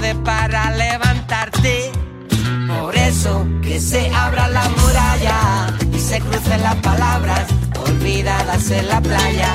tarde 0.00 0.14
para 0.24 0.70
levantarte. 0.70 1.92
Por 2.68 2.96
eso 2.96 3.46
que 3.62 3.80
se 3.80 4.10
abra 4.14 4.48
la 4.48 4.68
muralla 4.68 5.76
y 5.92 5.98
se 5.98 6.20
crucen 6.20 6.62
las 6.62 6.76
palabras 6.76 7.46
olvidadas 7.86 8.70
en 8.70 8.88
la 8.88 9.00
playa. 9.00 9.52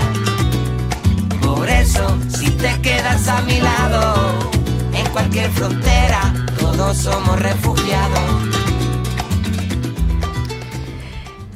Por 1.42 1.68
eso 1.70 2.18
si 2.30 2.50
te 2.52 2.80
quedas 2.82 3.28
a 3.28 3.42
mi 3.42 3.60
lado, 3.60 4.52
en 4.94 5.08
cualquier 5.12 5.50
frontera 5.52 6.34
todos 6.60 6.98
somos 6.98 7.40
refugiados. 7.40 8.65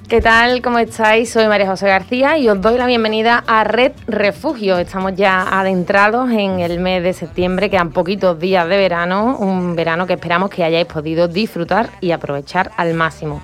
¿Qué 0.10 0.22
tal? 0.22 0.64
¿Cómo 0.64 0.80
estáis? 0.80 1.32
Soy 1.32 1.46
María 1.46 1.68
José 1.68 1.88
García 1.88 2.36
y 2.40 2.50
os 2.50 2.60
doy 2.60 2.80
la 2.80 2.88
bienvenida 2.88 3.44
a 3.46 3.64
Red 3.64 3.92
Refugio. 4.08 4.80
Estamos 4.80 5.14
ya 5.16 5.44
adentrados 5.60 6.32
en 6.32 6.62
el 6.62 6.80
mes 6.80 7.04
de 7.04 7.14
septiembre, 7.14 7.70
quedan 7.70 7.92
poquitos 7.92 8.40
días 8.40 8.68
de 8.68 8.76
verano, 8.76 9.38
un 9.38 9.76
verano 9.76 10.08
que 10.08 10.14
esperamos 10.14 10.50
que 10.50 10.64
hayáis 10.64 10.88
podido 10.88 11.28
disfrutar 11.28 11.92
y 12.02 12.10
aprovechar 12.10 12.72
al 12.76 12.96
máximo. 12.96 13.44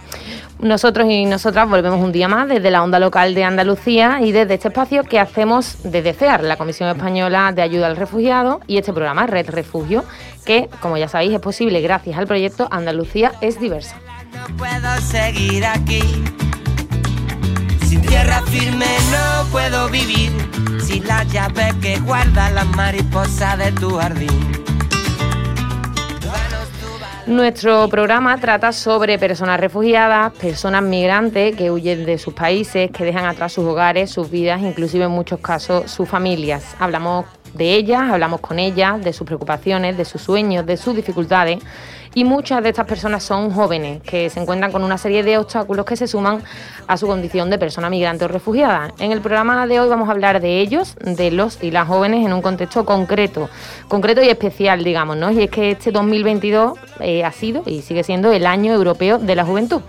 Nosotros 0.59 1.05
y 1.07 1.25
nosotras 1.25 1.69
volvemos 1.69 2.03
un 2.03 2.11
día 2.11 2.27
más 2.27 2.49
desde 2.49 2.71
la 2.71 2.81
onda 2.81 2.97
local 2.97 3.35
de 3.35 3.43
Andalucía 3.43 4.21
y 4.23 4.31
desde 4.31 4.55
este 4.55 4.69
espacio 4.69 5.03
que 5.03 5.19
hacemos 5.19 5.77
desde 5.83 6.13
CEAR, 6.13 6.43
la 6.43 6.57
Comisión 6.57 6.89
Española 6.89 7.51
de 7.53 7.61
Ayuda 7.61 7.85
al 7.85 7.95
Refugiado, 7.95 8.59
y 8.65 8.79
este 8.79 8.91
programa 8.91 9.27
Red 9.27 9.51
Refugio, 9.51 10.03
que, 10.47 10.67
como 10.79 10.97
ya 10.97 11.09
sabéis, 11.09 11.33
es 11.33 11.41
posible 11.41 11.79
gracias 11.81 12.17
al 12.17 12.25
proyecto 12.25 12.67
Andalucía 12.71 13.33
es 13.41 13.59
diversa. 13.59 13.97
No 14.33 14.57
puedo 14.57 15.01
seguir 15.01 15.63
aquí 15.63 16.01
sin 17.95 18.01
tierra 18.01 18.41
firme 18.47 18.85
no 19.11 19.49
puedo 19.51 19.89
vivir, 19.89 20.31
sin 20.81 21.07
la 21.07 21.23
llave 21.23 21.71
que 21.81 21.97
guarda 21.99 22.49
la 22.49 22.65
mariposa 22.65 23.55
de 23.55 23.71
tu 23.71 23.91
jardín. 23.91 24.51
Nuestro 27.25 27.87
programa 27.87 28.37
trata 28.37 28.71
sobre 28.71 29.17
personas 29.17 29.59
refugiadas, 29.59 30.33
personas 30.33 30.83
migrantes 30.83 31.55
que 31.55 31.71
huyen 31.71 32.05
de 32.05 32.17
sus 32.17 32.33
países, 32.33 32.91
que 32.91 33.05
dejan 33.05 33.25
atrás 33.25 33.53
sus 33.53 33.65
hogares, 33.65 34.11
sus 34.11 34.29
vidas, 34.29 34.61
inclusive 34.61 35.05
en 35.05 35.11
muchos 35.11 35.39
casos 35.39 35.89
sus 35.89 36.07
familias. 36.07 36.75
Hablamos 36.79 37.25
de 37.55 37.73
ellas, 37.73 38.11
hablamos 38.11 38.41
con 38.41 38.59
ellas, 38.59 39.03
de 39.03 39.13
sus 39.13 39.25
preocupaciones, 39.25 39.97
de 39.97 40.05
sus 40.05 40.21
sueños, 40.21 40.65
de 40.65 40.77
sus 40.77 40.95
dificultades 40.95 41.59
y 42.15 42.23
muchas 42.23 42.63
de 42.63 42.69
estas 42.69 42.87
personas 42.87 43.23
son 43.23 43.51
jóvenes 43.51 44.01
que 44.01 44.29
se 44.29 44.39
encuentran 44.39 44.71
con 44.71 44.83
una 44.83 44.97
serie 44.97 45.21
de 45.21 45.37
obstáculos 45.37 45.85
que 45.85 45.97
se 45.97 46.07
suman 46.07 46.41
a 46.87 46.95
su 46.95 47.07
condición 47.07 47.49
de 47.49 47.57
persona 47.57 47.89
migrante 47.89 48.23
o 48.23 48.29
refugiada. 48.29 48.93
En 48.99 49.11
el 49.11 49.19
programa 49.19 49.67
de 49.67 49.81
hoy 49.81 49.89
vamos 49.89 50.07
a 50.07 50.13
hablar 50.13 50.39
de 50.39 50.61
ellos, 50.61 50.95
de 51.01 51.29
los 51.31 51.61
y 51.61 51.71
las 51.71 51.89
jóvenes 51.89 52.25
en 52.25 52.31
un 52.31 52.41
contexto 52.41 52.85
concreto, 52.85 53.49
concreto 53.89 54.23
y 54.23 54.29
especial, 54.29 54.85
digamos, 54.85 55.17
¿no? 55.17 55.29
Y 55.29 55.43
es 55.43 55.51
que 55.51 55.71
este 55.71 55.91
2022 55.91 56.79
eh, 57.01 57.25
ha 57.25 57.33
sido 57.33 57.63
y 57.65 57.81
sigue 57.81 58.05
siendo 58.05 58.31
el 58.31 58.45
año 58.45 58.73
europeo 58.73 59.19
de 59.19 59.35
la 59.35 59.43
juventud. 59.43 59.81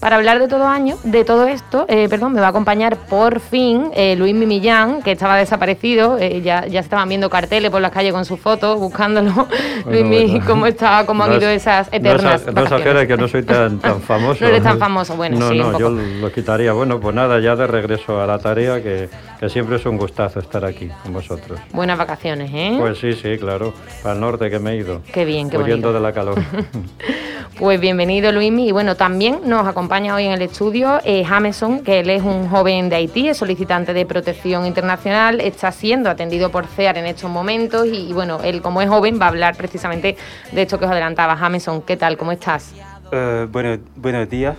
Para 0.00 0.16
hablar 0.16 0.38
de 0.38 0.46
todo 0.48 0.66
año, 0.66 0.96
de 1.04 1.24
todo 1.24 1.46
esto, 1.46 1.86
eh, 1.88 2.08
perdón, 2.08 2.32
me 2.34 2.40
va 2.40 2.48
a 2.48 2.50
acompañar 2.50 2.96
por 3.08 3.40
fin 3.40 3.90
eh, 3.94 4.14
Luis 4.16 4.34
Mimillán, 4.34 5.02
que 5.02 5.12
estaba 5.12 5.36
desaparecido, 5.36 6.18
eh, 6.18 6.42
ya, 6.42 6.66
ya 6.66 6.80
estaban 6.80 7.08
viendo 7.08 7.30
carteles 7.30 7.70
por 7.70 7.80
las 7.80 7.90
calles 7.92 8.12
con 8.12 8.24
sus 8.24 8.38
fotos, 8.38 8.78
buscándolo. 8.78 9.48
Luis, 9.90 10.44
¿cómo 10.44 10.66
está? 10.66 11.04
¿Cómo 11.06 11.24
han 11.24 11.32
ido 11.34 11.48
esas 11.48 11.88
eternas 11.92 12.46
No, 12.46 12.62
no 12.62 13.06
que 13.06 13.16
no 13.16 13.28
soy 13.28 13.42
tan, 13.42 13.78
tan 13.80 14.00
famoso. 14.00 14.44
no 14.44 14.48
eres 14.48 14.62
tan 14.62 14.78
famoso, 14.78 15.16
bueno, 15.16 15.38
no, 15.38 15.48
sí, 15.48 15.58
No, 15.58 15.66
un 15.66 15.72
poco. 15.72 15.80
yo 15.80 15.90
lo 15.90 16.32
quitaría. 16.32 16.72
Bueno, 16.72 17.00
pues 17.00 17.14
nada, 17.14 17.40
ya 17.40 17.56
de 17.56 17.66
regreso 17.66 18.20
a 18.20 18.26
la 18.26 18.38
tarea, 18.38 18.82
que, 18.82 19.08
que 19.40 19.48
siempre 19.48 19.76
es 19.76 19.86
un 19.86 19.96
gustazo 19.96 20.40
estar 20.40 20.64
aquí 20.64 20.88
con 21.02 21.14
vosotros. 21.14 21.58
Buenas 21.72 21.96
vacaciones, 21.98 22.50
¿eh? 22.52 22.76
Pues 22.78 22.98
sí, 22.98 23.12
sí, 23.14 23.38
claro. 23.38 23.72
Para 24.02 24.14
el 24.14 24.20
norte 24.20 24.50
que 24.50 24.58
me 24.58 24.72
he 24.72 24.76
ido. 24.76 25.00
Qué 25.12 25.24
bien, 25.24 25.48
qué 25.48 25.56
Huyendo 25.58 25.88
bonito. 25.88 25.92
de 25.94 26.00
la 26.00 26.12
calor. 26.12 26.36
Pues 27.58 27.80
bienvenido 27.80 28.32
Luismi 28.32 28.68
y 28.68 28.72
bueno, 28.72 28.96
también 28.96 29.40
nos 29.44 29.66
acompaña 29.66 30.14
hoy 30.14 30.26
en 30.26 30.32
el 30.32 30.42
estudio 30.42 31.00
eh, 31.04 31.24
Jameson, 31.24 31.82
que 31.82 32.00
él 32.00 32.10
es 32.10 32.22
un 32.22 32.48
joven 32.48 32.88
de 32.88 32.96
Haití, 32.96 33.28
es 33.28 33.38
solicitante 33.38 33.94
de 33.94 34.04
protección 34.04 34.66
internacional, 34.66 35.40
está 35.40 35.72
siendo 35.72 36.10
atendido 36.10 36.50
por 36.50 36.66
CEAR 36.66 36.98
en 36.98 37.06
estos 37.06 37.30
momentos 37.30 37.86
y, 37.86 38.08
y, 38.08 38.12
bueno, 38.12 38.40
él 38.42 38.60
como 38.60 38.82
es 38.82 38.88
joven 38.88 39.18
va 39.20 39.26
a 39.26 39.28
hablar 39.28 39.56
precisamente 39.56 40.16
de 40.52 40.62
esto 40.62 40.78
que 40.78 40.84
os 40.84 40.90
adelantaba. 40.90 41.36
Jameson, 41.36 41.82
¿qué 41.82 41.96
tal? 41.96 42.16
¿Cómo 42.16 42.32
estás? 42.32 42.74
Uh, 43.12 43.46
bueno, 43.46 43.78
buenos 43.94 44.28
días, 44.28 44.56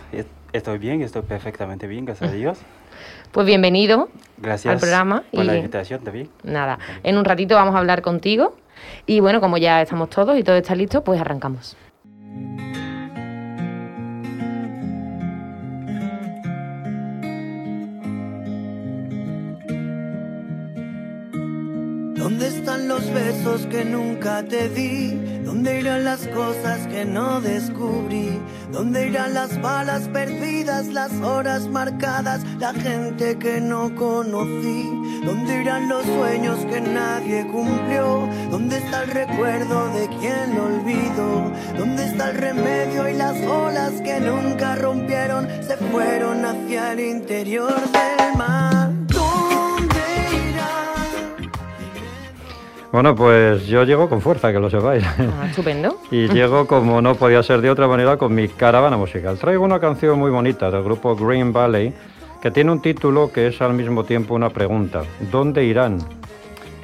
estoy 0.54 0.78
bien, 0.78 1.02
estoy 1.02 1.22
perfectamente 1.22 1.88
bien, 1.88 2.06
gracias 2.06 2.32
a 2.32 2.34
Dios. 2.36 2.58
Pues 3.32 3.46
bienvenido 3.46 4.10
gracias 4.38 4.74
al 4.74 4.80
programa. 4.80 5.24
por 5.32 5.44
y 5.44 5.48
la 5.48 5.58
invitación 5.58 6.04
también. 6.04 6.30
Nada, 6.44 6.80
en 7.04 7.18
un 7.18 7.26
ratito 7.26 7.56
vamos 7.56 7.76
a 7.76 7.80
hablar 7.80 8.02
contigo 8.02 8.56
y 9.06 9.20
bueno, 9.20 9.42
como 9.42 9.58
ya 9.58 9.82
estamos 9.82 10.10
todos 10.10 10.38
y 10.38 10.44
todo 10.44 10.56
está 10.56 10.76
listo, 10.76 11.04
pues 11.04 11.20
arrancamos. 11.20 11.76
¿Dónde 22.28 22.48
están 22.48 22.88
los 22.88 23.14
besos 23.14 23.66
que 23.68 23.86
nunca 23.86 24.44
te 24.44 24.68
di? 24.70 25.42
¿Dónde 25.46 25.80
irán 25.80 26.04
las 26.04 26.28
cosas 26.28 26.86
que 26.88 27.06
no 27.06 27.40
descubrí? 27.40 28.30
¿Dónde 28.72 29.08
irán 29.08 29.34
las 29.34 29.62
balas 29.62 30.10
perdidas, 30.10 30.88
las 30.88 31.14
horas 31.22 31.68
marcadas, 31.68 32.44
la 32.60 32.74
gente 32.74 33.38
que 33.40 33.62
no 33.62 33.96
conocí? 33.96 34.92
¿Dónde 35.26 35.62
irán 35.62 35.88
los 35.88 36.06
sueños 36.06 36.60
que 36.66 36.82
nadie 36.82 37.48
cumplió? 37.48 38.28
¿Dónde 38.52 38.78
está 38.78 39.04
el 39.04 39.12
recuerdo 39.12 39.88
de 39.94 40.07
quien 40.20 40.56
lo 40.56 40.66
olvidó? 40.66 41.52
¿Dónde 41.78 42.06
está 42.06 42.32
el 42.32 42.38
remedio 42.38 43.10
y 43.10 43.14
las 43.14 43.42
olas 43.46 44.02
que 44.02 44.20
nunca 44.20 44.76
rompieron? 44.76 45.48
Se 45.62 45.78
fueron 45.78 46.46
hacia 46.46 46.94
el 46.94 47.00
interior 47.00 47.74
del 47.92 48.38
mar. 48.38 48.92
Bueno, 52.92 53.16
pues 53.16 53.68
yo 53.68 53.84
llego 53.84 54.10
con 54.10 54.22
fuerza, 54.22 54.52
que 54.52 54.60
lo 54.60 54.70
sepáis. 54.70 55.04
Ah, 55.04 55.46
estupendo. 55.48 56.00
y 56.12 56.28
llego 56.30 56.66
como 56.66 57.02
no 57.02 57.16
podía 57.16 57.44
ser 57.44 57.62
de 57.62 57.70
otra 57.70 57.88
manera 57.88 58.18
con 58.18 58.34
mi 58.34 58.48
caravana 58.48 58.98
musical. 58.98 59.38
Traigo 59.38 59.64
una 59.64 59.80
canción 59.80 60.18
muy 60.18 60.32
bonita 60.32 60.72
del 60.72 60.84
grupo 60.84 61.16
Green 61.16 61.54
Valley 61.54 61.94
que 62.42 62.50
tiene 62.50 62.72
un 62.72 62.82
título 62.82 63.32
que 63.32 63.48
es 63.48 63.62
al 63.62 63.74
mismo 63.74 64.04
tiempo 64.04 64.34
una 64.34 64.50
pregunta. 64.50 65.04
¿Dónde 65.32 65.66
irán? 65.66 66.17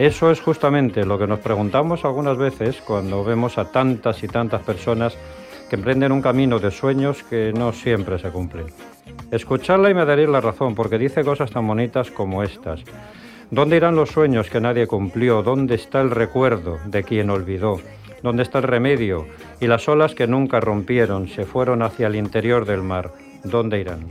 Eso 0.04 0.30
es 0.30 0.42
justamente 0.42 1.06
lo 1.06 1.18
que 1.18 1.28
nos 1.28 1.40
preguntamos 1.40 2.04
algunas 2.04 2.38
veces 2.38 2.82
cuando 2.82 3.24
vemos 3.24 3.58
a 3.58 3.72
tantas 3.72 4.22
y 4.22 4.28
tantas 4.28 4.62
personas 4.62 5.18
que 5.70 5.78
emprenden 5.78 6.12
un 6.12 6.22
camino 6.22 6.60
de 6.60 6.72
sueños 6.72 7.24
que 7.24 7.54
no 7.54 7.72
siempre 7.72 8.20
se 8.20 8.30
cumplen. 8.30 8.66
Escucharla 9.32 9.90
y 9.90 9.94
me 9.94 10.04
daréis 10.04 10.28
la 10.28 10.42
razón, 10.42 10.76
porque 10.76 10.98
dice 10.98 11.24
cosas 11.24 11.52
tan 11.52 11.66
bonitas 11.66 12.12
como 12.12 12.44
estas. 12.44 12.82
¿Dónde 13.50 13.78
irán 13.78 13.96
los 13.96 14.10
sueños 14.10 14.50
que 14.50 14.60
nadie 14.60 14.88
cumplió? 14.88 15.42
¿Dónde 15.42 15.76
está 15.76 16.02
el 16.02 16.12
recuerdo 16.12 16.80
de 16.86 17.04
quien 17.04 17.30
olvidó? 17.30 17.80
¿Dónde 18.22 18.44
está 18.44 18.58
el 18.58 18.66
remedio? 18.66 19.26
Y 19.62 19.68
las 19.68 19.88
olas 19.88 20.16
que 20.16 20.28
nunca 20.28 20.60
rompieron 20.60 21.30
se 21.30 21.46
fueron 21.46 21.82
hacia 21.82 22.08
el 22.08 22.18
interior 22.18 22.66
del 22.66 22.84
mar. 22.84 23.14
¿Dónde 23.46 23.80
irán? 23.80 24.10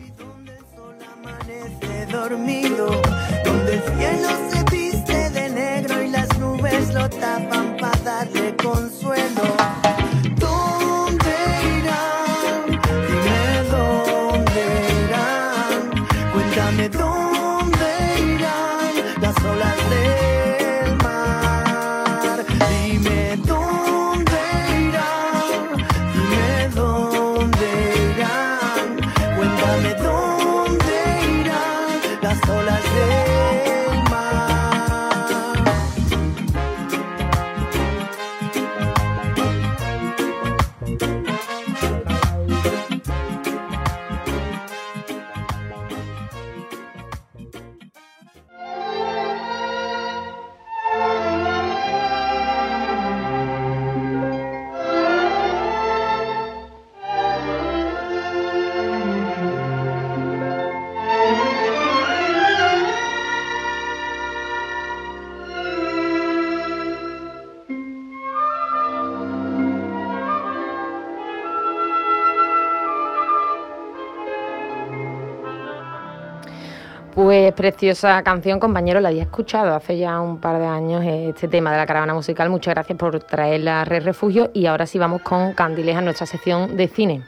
Pues 77.52 77.75
preciosa 77.75 78.22
canción, 78.22 78.58
compañero, 78.58 78.99
la 79.00 79.10
había 79.10 79.25
escuchado 79.25 79.75
hace 79.75 79.99
ya 79.99 80.22
un 80.22 80.38
par 80.38 80.58
de 80.58 80.64
años 80.64 81.04
este 81.04 81.49
tema 81.49 81.70
de 81.70 81.76
la 81.76 81.84
caravana 81.84 82.14
musical. 82.14 82.49
Muchas 82.49 82.72
gracias 82.72 82.96
por 82.96 83.19
traerla 83.20 83.82
a 83.82 83.84
Red 83.84 84.04
Refugio 84.04 84.50
y 84.54 84.64
ahora 84.64 84.87
sí 84.87 84.99
vamos 84.99 85.20
con 85.20 85.52
Candileja, 85.52 86.00
nuestra 86.00 86.25
sección 86.25 86.78
de 86.78 86.88
cine. 86.88 87.22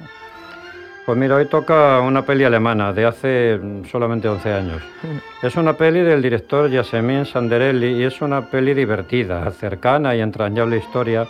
Pues 1.04 1.18
mira, 1.18 1.34
hoy 1.34 1.46
toca 1.46 2.00
una 2.00 2.24
peli 2.24 2.44
alemana 2.44 2.94
de 2.94 3.04
hace 3.04 3.60
solamente 3.90 4.26
11 4.26 4.52
años. 4.52 4.82
Mm. 5.02 5.46
Es 5.46 5.56
una 5.56 5.74
peli 5.74 6.00
del 6.00 6.22
director 6.22 6.70
Yasemin 6.70 7.26
Sanderelli 7.26 8.00
y 8.00 8.04
es 8.04 8.22
una 8.22 8.48
peli 8.48 8.72
divertida, 8.72 9.50
cercana 9.50 10.16
y 10.16 10.22
entrañable 10.22 10.78
historia 10.78 11.26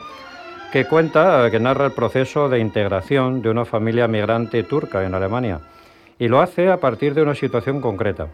que 0.73 0.85
cuenta, 0.85 1.51
que 1.51 1.59
narra 1.59 1.87
el 1.87 1.93
proceso 1.93 2.49
de 2.49 2.61
integración 2.61 3.43
de 3.43 3.51
una 3.51 3.65
familia 3.65 4.07
migrante 4.07 4.63
turca 4.63 5.05
en 5.05 5.15
Alemania 5.15 5.59
y 6.17 6.29
lo 6.29 6.41
hace 6.41 6.71
a 6.71 6.79
partir 6.79 7.13
de 7.15 7.23
una 7.23 7.35
situación 7.35 7.81
concreta. 7.81 8.29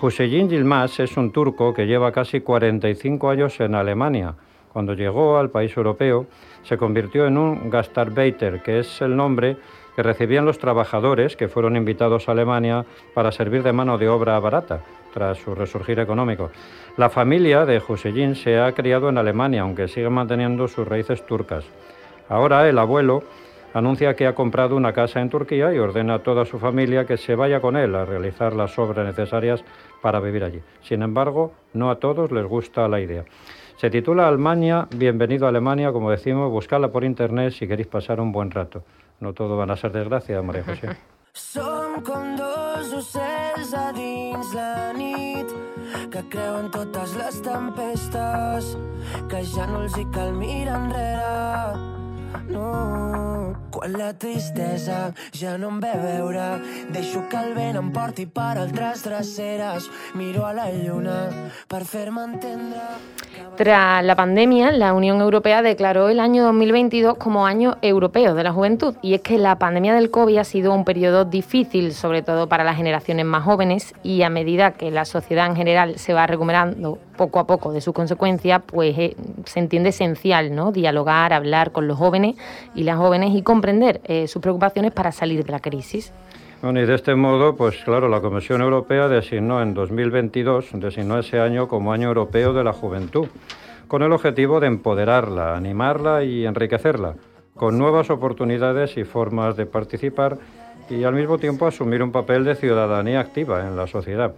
Hüseyin 0.00 0.48
Yilmaz 0.48 1.00
es 1.00 1.16
un 1.16 1.32
turco 1.32 1.74
que 1.74 1.86
lleva 1.86 2.12
casi 2.12 2.40
45 2.40 3.30
años 3.30 3.58
en 3.58 3.74
Alemania. 3.74 4.34
Cuando 4.72 4.94
llegó 4.94 5.38
al 5.38 5.50
país 5.50 5.76
europeo, 5.76 6.26
se 6.62 6.78
convirtió 6.78 7.26
en 7.26 7.36
un 7.36 7.68
Gastarbeiter, 7.68 8.62
que 8.62 8.78
es 8.78 9.02
el 9.02 9.16
nombre 9.16 9.56
que 9.96 10.04
recibían 10.04 10.44
los 10.44 10.58
trabajadores 10.58 11.34
que 11.34 11.48
fueron 11.48 11.74
invitados 11.74 12.28
a 12.28 12.32
Alemania 12.32 12.86
para 13.12 13.32
servir 13.32 13.64
de 13.64 13.72
mano 13.72 13.98
de 13.98 14.08
obra 14.08 14.38
barata 14.38 14.82
tras 15.12 15.38
su 15.38 15.52
resurgir 15.56 15.98
económico. 15.98 16.52
La 16.96 17.10
familia 17.10 17.66
de 17.66 17.80
Hüseyin 17.80 18.36
se 18.36 18.60
ha 18.60 18.70
criado 18.72 19.08
en 19.08 19.18
Alemania, 19.18 19.62
aunque 19.62 19.88
sigue 19.88 20.10
manteniendo 20.10 20.68
sus 20.68 20.86
raíces 20.86 21.26
turcas. 21.26 21.64
Ahora 22.28 22.68
el 22.68 22.78
abuelo 22.78 23.24
anuncia 23.74 24.14
que 24.14 24.26
ha 24.26 24.34
comprado 24.34 24.76
una 24.76 24.92
casa 24.92 25.20
en 25.20 25.30
Turquía 25.30 25.72
y 25.72 25.78
ordena 25.78 26.14
a 26.14 26.18
toda 26.22 26.44
su 26.44 26.58
familia 26.58 27.06
que 27.06 27.16
se 27.16 27.34
vaya 27.34 27.60
con 27.60 27.76
él 27.76 27.94
a 27.94 28.04
realizar 28.04 28.54
las 28.54 28.78
obras 28.78 29.06
necesarias 29.06 29.64
para 30.00 30.20
vivir 30.20 30.44
allí. 30.44 30.60
Sin 30.82 31.02
embargo, 31.02 31.52
no 31.72 31.90
a 31.90 31.96
todos 31.96 32.32
les 32.32 32.44
gusta 32.44 32.88
la 32.88 33.00
idea. 33.00 33.24
Se 33.76 33.90
titula 33.90 34.26
Alemania, 34.26 34.88
bienvenido 34.94 35.46
a 35.46 35.50
Alemania, 35.50 35.92
como 35.92 36.10
decimos, 36.10 36.50
buscadla 36.50 36.88
por 36.88 37.04
internet 37.04 37.52
si 37.52 37.68
queréis 37.68 37.86
pasar 37.86 38.20
un 38.20 38.32
buen 38.32 38.50
rato. 38.50 38.82
No 39.20 39.32
todo 39.34 39.56
van 39.56 39.70
a 39.70 39.76
ser 39.76 39.92
desgracia, 39.92 40.42
María 40.42 40.64
José. 40.64 40.96
les 47.16 47.42
tempestes, 47.42 48.76
que. 49.28 49.42
La 53.88 54.12
tristesa 54.12 55.14
ja 55.32 55.54
no 55.56 55.70
em 55.72 55.78
ve 55.80 55.92
veure, 56.02 56.48
deixo 56.92 57.22
que 57.30 57.38
el 57.40 57.54
vent 57.56 57.78
em 57.80 57.88
porti 57.94 58.26
per 58.28 58.58
altres 58.60 59.04
dreceres, 59.06 59.88
miro 60.18 60.44
a 60.44 60.52
la 60.52 60.68
lluna 60.74 61.16
per 61.70 61.86
fer-me 61.88 62.26
entendre... 62.28 62.84
Tras 63.56 64.04
la 64.04 64.14
pandemia, 64.14 64.70
la 64.72 64.92
Unión 64.92 65.20
Europea 65.20 65.62
declaró 65.62 66.08
el 66.08 66.20
año 66.20 66.44
2022 66.44 67.16
como 67.16 67.46
Año 67.46 67.76
Europeo 67.82 68.34
de 68.34 68.44
la 68.44 68.52
Juventud. 68.52 68.94
Y 69.02 69.14
es 69.14 69.20
que 69.20 69.38
la 69.38 69.58
pandemia 69.58 69.94
del 69.94 70.10
COVID 70.10 70.38
ha 70.38 70.44
sido 70.44 70.72
un 70.72 70.84
periodo 70.84 71.24
difícil, 71.24 71.92
sobre 71.92 72.22
todo 72.22 72.48
para 72.48 72.62
las 72.62 72.76
generaciones 72.76 73.26
más 73.26 73.42
jóvenes, 73.42 73.94
y 74.02 74.22
a 74.22 74.30
medida 74.30 74.72
que 74.72 74.90
la 74.90 75.04
sociedad 75.04 75.46
en 75.46 75.56
general 75.56 75.98
se 75.98 76.14
va 76.14 76.26
recuperando 76.26 76.98
poco 77.16 77.40
a 77.40 77.46
poco 77.46 77.72
de 77.72 77.80
sus 77.80 77.94
consecuencias, 77.94 78.62
pues 78.64 78.96
eh, 78.96 79.16
se 79.44 79.58
entiende 79.58 79.88
esencial 79.88 80.54
¿no? 80.54 80.70
dialogar, 80.70 81.32
hablar 81.32 81.72
con 81.72 81.88
los 81.88 81.98
jóvenes 81.98 82.36
y 82.76 82.84
las 82.84 82.96
jóvenes 82.96 83.34
y 83.34 83.42
comprender 83.42 83.77
eh, 83.82 84.28
sus 84.28 84.42
preocupaciones 84.42 84.92
para 84.92 85.12
salir 85.12 85.44
de 85.44 85.52
la 85.52 85.60
crisis. 85.60 86.12
Bueno, 86.60 86.80
y 86.80 86.86
de 86.86 86.94
este 86.94 87.14
modo, 87.14 87.54
pues 87.54 87.76
claro, 87.84 88.08
la 88.08 88.20
Comisión 88.20 88.60
Europea 88.62 89.08
designó 89.08 89.62
en 89.62 89.74
2022, 89.74 90.70
designó 90.74 91.18
ese 91.18 91.38
año 91.38 91.68
como 91.68 91.92
Año 91.92 92.08
Europeo 92.08 92.52
de 92.52 92.64
la 92.64 92.72
Juventud, 92.72 93.28
con 93.86 94.02
el 94.02 94.12
objetivo 94.12 94.58
de 94.58 94.66
empoderarla, 94.66 95.56
animarla 95.56 96.24
y 96.24 96.44
enriquecerla, 96.44 97.14
con 97.54 97.78
nuevas 97.78 98.10
oportunidades 98.10 98.96
y 98.96 99.04
formas 99.04 99.56
de 99.56 99.66
participar 99.66 100.38
y 100.90 101.04
al 101.04 101.14
mismo 101.14 101.38
tiempo 101.38 101.66
asumir 101.66 102.02
un 102.02 102.12
papel 102.12 102.44
de 102.44 102.54
ciudadanía 102.54 103.20
activa 103.20 103.66
en 103.66 103.76
la 103.76 103.86
sociedad. 103.86 104.34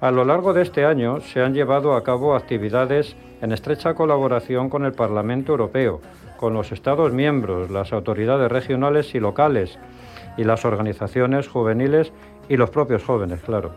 A 0.00 0.10
lo 0.10 0.24
largo 0.24 0.52
de 0.52 0.62
este 0.62 0.84
año 0.84 1.20
se 1.20 1.42
han 1.42 1.54
llevado 1.54 1.94
a 1.94 2.04
cabo 2.04 2.34
actividades 2.34 3.16
en 3.40 3.52
estrecha 3.52 3.94
colaboración 3.94 4.68
con 4.68 4.84
el 4.84 4.92
Parlamento 4.92 5.52
Europeo, 5.52 6.00
con 6.36 6.52
los 6.52 6.70
Estados 6.70 7.12
miembros, 7.12 7.70
las 7.70 7.92
autoridades 7.94 8.52
regionales 8.52 9.14
y 9.14 9.20
locales, 9.20 9.78
y 10.36 10.44
las 10.44 10.66
organizaciones 10.66 11.48
juveniles 11.48 12.12
y 12.48 12.56
los 12.56 12.70
propios 12.70 13.02
jóvenes, 13.04 13.40
claro. 13.40 13.72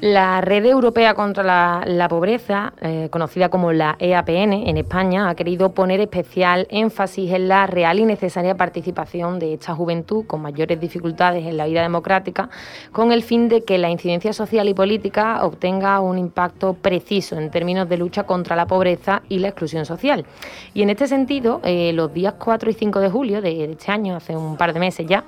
La 0.00 0.40
Red 0.40 0.66
Europea 0.66 1.14
contra 1.14 1.84
la, 1.84 2.08
Pobreza, 2.08 2.72
eh, 2.80 3.08
conocida 3.10 3.48
como 3.48 3.72
la 3.72 3.96
EAPN 3.98 4.52
en 4.52 4.76
España, 4.76 5.28
ha 5.28 5.34
querido 5.34 5.72
poner 5.72 6.00
especial 6.00 6.66
énfasis 6.70 7.32
en 7.32 7.48
la 7.48 7.66
real 7.66 7.98
y 7.98 8.04
necesaria 8.04 8.56
participación 8.56 9.38
de 9.38 9.54
esta 9.54 9.74
juventud 9.74 10.26
con 10.26 10.42
mayores 10.42 10.78
dificultades 10.78 11.46
en 11.46 11.56
la 11.56 11.66
vida 11.66 11.82
democrática, 11.82 12.50
con 12.92 13.12
el 13.12 13.22
fin 13.22 13.48
de 13.48 13.64
que 13.64 13.78
la 13.78 13.88
incidencia 13.88 14.32
social 14.32 14.68
y 14.68 14.74
política 14.74 15.44
obtenga 15.44 16.00
un 16.00 16.18
impacto 16.18 16.74
preciso 16.74 17.38
en 17.38 17.50
términos 17.50 17.88
de 17.88 17.96
lucha 17.96 18.24
contra 18.24 18.54
la 18.54 18.66
pobreza 18.66 19.22
y 19.28 19.38
la 19.38 19.48
exclusión 19.48 19.86
social. 19.86 20.26
Y 20.74 20.82
en 20.82 20.90
este 20.90 21.06
sentido, 21.06 21.60
eh, 21.64 21.92
los 21.94 22.12
días 22.12 22.34
4 22.38 22.70
y 22.70 22.74
5 22.74 23.00
de 23.00 23.08
julio 23.08 23.40
de, 23.40 23.72
este 23.72 23.92
año, 23.92 24.16
hace 24.16 24.36
un 24.36 24.56
par 24.56 24.74
de 24.74 24.80
meses 24.80 25.06
ya, 25.06 25.24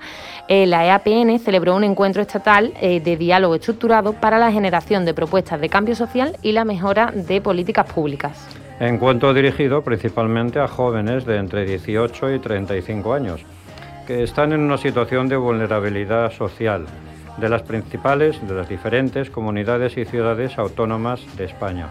eh, 0.47 0.67
la 0.67 0.85
EAPN 0.85 1.39
celebró 1.39 1.75
un 1.75 1.85
encuentro 1.85 2.21
estatal 2.21 2.50
eh, 2.51 3.01
de 3.01 3.17
diálogo 3.17 3.55
estructurado 3.55 4.13
para 4.13 4.37
la 4.37 4.51
generación 4.51 5.05
de 5.05 5.15
propuestas 5.15 5.61
de 5.61 5.69
cambio 5.69 5.95
social 5.95 6.37
y 6.43 6.51
la 6.51 6.65
mejora 6.65 7.13
de 7.15 7.41
políticas 7.41 7.93
públicas. 7.93 8.45
Encuentro 8.81 9.33
dirigido 9.33 9.83
principalmente 9.83 10.59
a 10.59 10.67
jóvenes 10.67 11.25
de 11.27 11.37
entre 11.37 11.65
18 11.65 12.35
y 12.35 12.39
35 12.41 13.15
años, 13.15 13.43
que 14.05 14.25
están 14.25 14.53
en 14.53 14.63
una 14.63 14.79
situación 14.79 15.29
de 15.29 15.37
vulnerabilidad 15.37 16.33
social 16.33 16.87
de 17.37 17.49
las 17.49 17.63
principales, 17.63 18.37
de 18.47 18.55
las 18.55 18.69
diferentes 18.69 19.31
comunidades 19.31 19.97
y 19.97 20.05
ciudades 20.05 20.59
autónomas 20.59 21.21
de 21.37 21.45
España. 21.45 21.89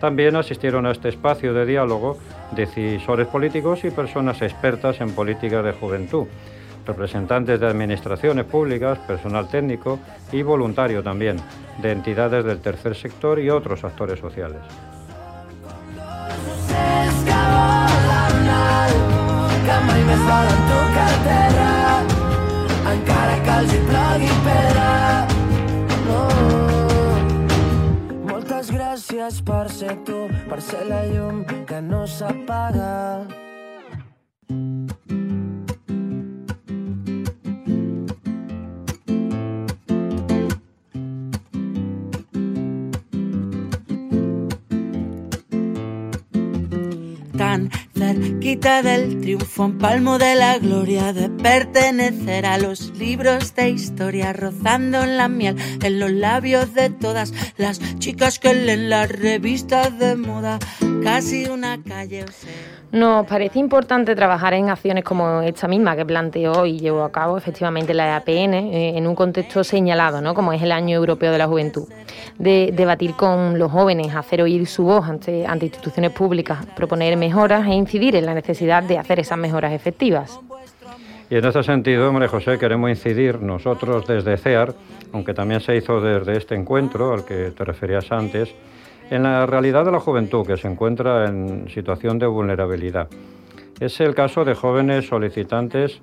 También 0.00 0.36
asistieron 0.36 0.86
a 0.86 0.92
este 0.92 1.10
espacio 1.10 1.52
de 1.52 1.66
diálogo 1.66 2.16
decisores 2.52 3.26
políticos 3.26 3.84
y 3.84 3.90
personas 3.90 4.40
expertas 4.40 5.02
en 5.02 5.14
políticas 5.14 5.62
de 5.62 5.72
juventud, 5.72 6.28
representantes 6.86 7.60
de 7.60 7.66
administraciones 7.66 8.44
públicas, 8.44 8.98
personal 9.00 9.48
técnico 9.48 9.98
y 10.30 10.42
voluntario 10.42 11.02
también, 11.02 11.36
de 11.80 11.92
entidades 11.92 12.44
del 12.44 12.60
tercer 12.60 12.94
sector 12.94 13.38
y 13.38 13.50
otros 13.50 13.84
actores 13.84 14.18
sociales. 14.18 14.60
Que. 33.26 33.51
Cerquita 47.94 48.82
del 48.82 49.20
triunfo, 49.20 49.64
en 49.64 49.78
palmo 49.78 50.18
de 50.18 50.34
la 50.34 50.58
gloria 50.58 51.12
de 51.12 51.28
pertenecer 51.28 52.46
a 52.46 52.56
los 52.56 52.96
libros 52.96 53.54
de 53.54 53.70
historia, 53.70 54.32
rozando 54.32 55.02
en 55.02 55.16
la 55.16 55.28
miel, 55.28 55.56
en 55.82 55.98
los 55.98 56.12
labios 56.12 56.72
de 56.74 56.90
todas 56.90 57.32
las 57.56 57.80
chicas 57.98 58.38
que 58.38 58.54
leen 58.54 58.90
las 58.90 59.10
revistas 59.10 59.98
de 59.98 60.14
moda, 60.16 60.58
casi 61.02 61.46
una 61.46 61.82
calle. 61.82 62.24
O 62.24 62.71
nos 62.92 63.26
parece 63.26 63.58
importante 63.58 64.14
trabajar 64.14 64.52
en 64.52 64.68
acciones 64.68 65.02
como 65.02 65.40
esta 65.40 65.66
misma 65.66 65.96
que 65.96 66.04
planteó 66.04 66.66
y 66.66 66.78
llevó 66.78 67.04
a 67.04 67.10
cabo 67.10 67.38
efectivamente 67.38 67.94
la 67.94 68.16
EAPN 68.16 68.54
eh, 68.54 68.98
en 68.98 69.06
un 69.06 69.14
contexto 69.14 69.64
señalado, 69.64 70.20
¿no? 70.20 70.34
como 70.34 70.52
es 70.52 70.62
el 70.62 70.70
Año 70.72 70.96
Europeo 70.96 71.32
de 71.32 71.38
la 71.38 71.46
Juventud. 71.46 71.88
De 72.38 72.70
debatir 72.74 73.14
con 73.14 73.58
los 73.58 73.72
jóvenes, 73.72 74.14
hacer 74.14 74.42
oír 74.42 74.66
su 74.66 74.84
voz 74.84 75.08
ante, 75.08 75.46
instituciones 75.62 76.12
públicas, 76.12 76.66
proponer 76.76 77.16
mejoras 77.16 77.66
e 77.66 77.70
incidir 77.70 78.14
en 78.14 78.26
la 78.26 78.34
necesidad 78.34 78.82
de 78.82 78.98
hacer 78.98 79.20
esas 79.20 79.38
mejoras 79.38 79.72
efectivas. 79.72 80.38
Y 81.30 81.36
en 81.36 81.44
este 81.46 81.62
sentido, 81.62 82.10
hombre 82.10 82.28
José, 82.28 82.58
queremos 82.58 82.90
incidir 82.90 83.40
nosotros 83.40 84.06
desde 84.06 84.36
CEAR, 84.36 84.74
aunque 85.14 85.32
también 85.32 85.62
se 85.62 85.74
hizo 85.74 85.98
desde 86.02 86.36
este 86.36 86.54
encuentro 86.54 87.14
al 87.14 87.24
que 87.24 87.52
te 87.56 87.64
referías 87.64 88.12
antes, 88.12 88.54
en 89.12 89.24
la 89.24 89.44
realidad 89.44 89.84
de 89.84 89.92
la 89.92 90.00
juventud 90.00 90.46
que 90.46 90.56
se 90.56 90.66
encuentra 90.66 91.26
en 91.28 91.68
situación 91.68 92.18
de 92.18 92.26
vulnerabilidad. 92.26 93.08
Es 93.78 94.00
el 94.00 94.14
caso 94.14 94.42
de 94.42 94.54
jóvenes 94.54 95.06
solicitantes 95.06 96.00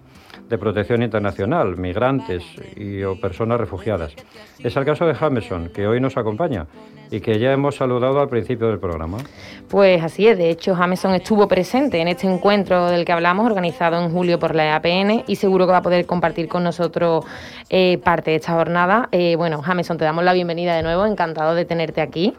de 0.48 0.58
protección 0.60 1.02
internacional, 1.02 1.76
migrantes 1.76 2.44
y 2.76 3.02
o 3.02 3.20
personas 3.20 3.60
refugiadas. 3.60 4.14
Es 4.64 4.78
el 4.78 4.86
caso 4.86 5.08
de 5.08 5.16
Jameson, 5.16 5.72
que 5.74 5.88
hoy 5.88 6.00
nos 6.00 6.18
acompaña 6.18 6.68
y 7.10 7.20
que 7.20 7.40
ya 7.40 7.52
hemos 7.52 7.78
saludado 7.78 8.20
al 8.20 8.30
principio 8.30 8.68
del 8.68 8.78
programa. 8.78 9.18
Pues 9.70 10.04
así 10.04 10.28
es, 10.28 10.38
de 10.38 10.52
hecho 10.52 10.76
Jameson 10.76 11.16
estuvo 11.16 11.48
presente 11.48 12.00
en 12.00 12.10
este 12.10 12.32
encuentro 12.32 12.92
del 12.92 13.06
que 13.06 13.12
hablamos, 13.12 13.48
organizado 13.48 14.00
en 14.00 14.12
julio 14.12 14.38
por 14.38 14.54
la 14.54 14.76
APN 14.76 15.24
y 15.26 15.36
seguro 15.36 15.66
que 15.66 15.72
va 15.72 15.80
a 15.80 15.82
poder 15.82 16.06
compartir 16.06 16.48
con 16.48 16.64
nosotros 16.64 17.26
eh, 17.72 17.98
parte 18.04 18.30
de 18.30 18.38
esta 18.38 18.54
jornada. 18.54 19.10
Eh, 19.12 19.36
bueno, 19.36 19.64
Jameson, 19.64 19.98
te 19.98 20.06
damos 20.06 20.24
la 20.24 20.34
bienvenida 20.34 20.76
de 20.76 20.84
nuevo, 20.84 21.08
encantado 21.08 21.56
de 21.56 21.66
tenerte 21.66 22.02
aquí. 22.02 22.36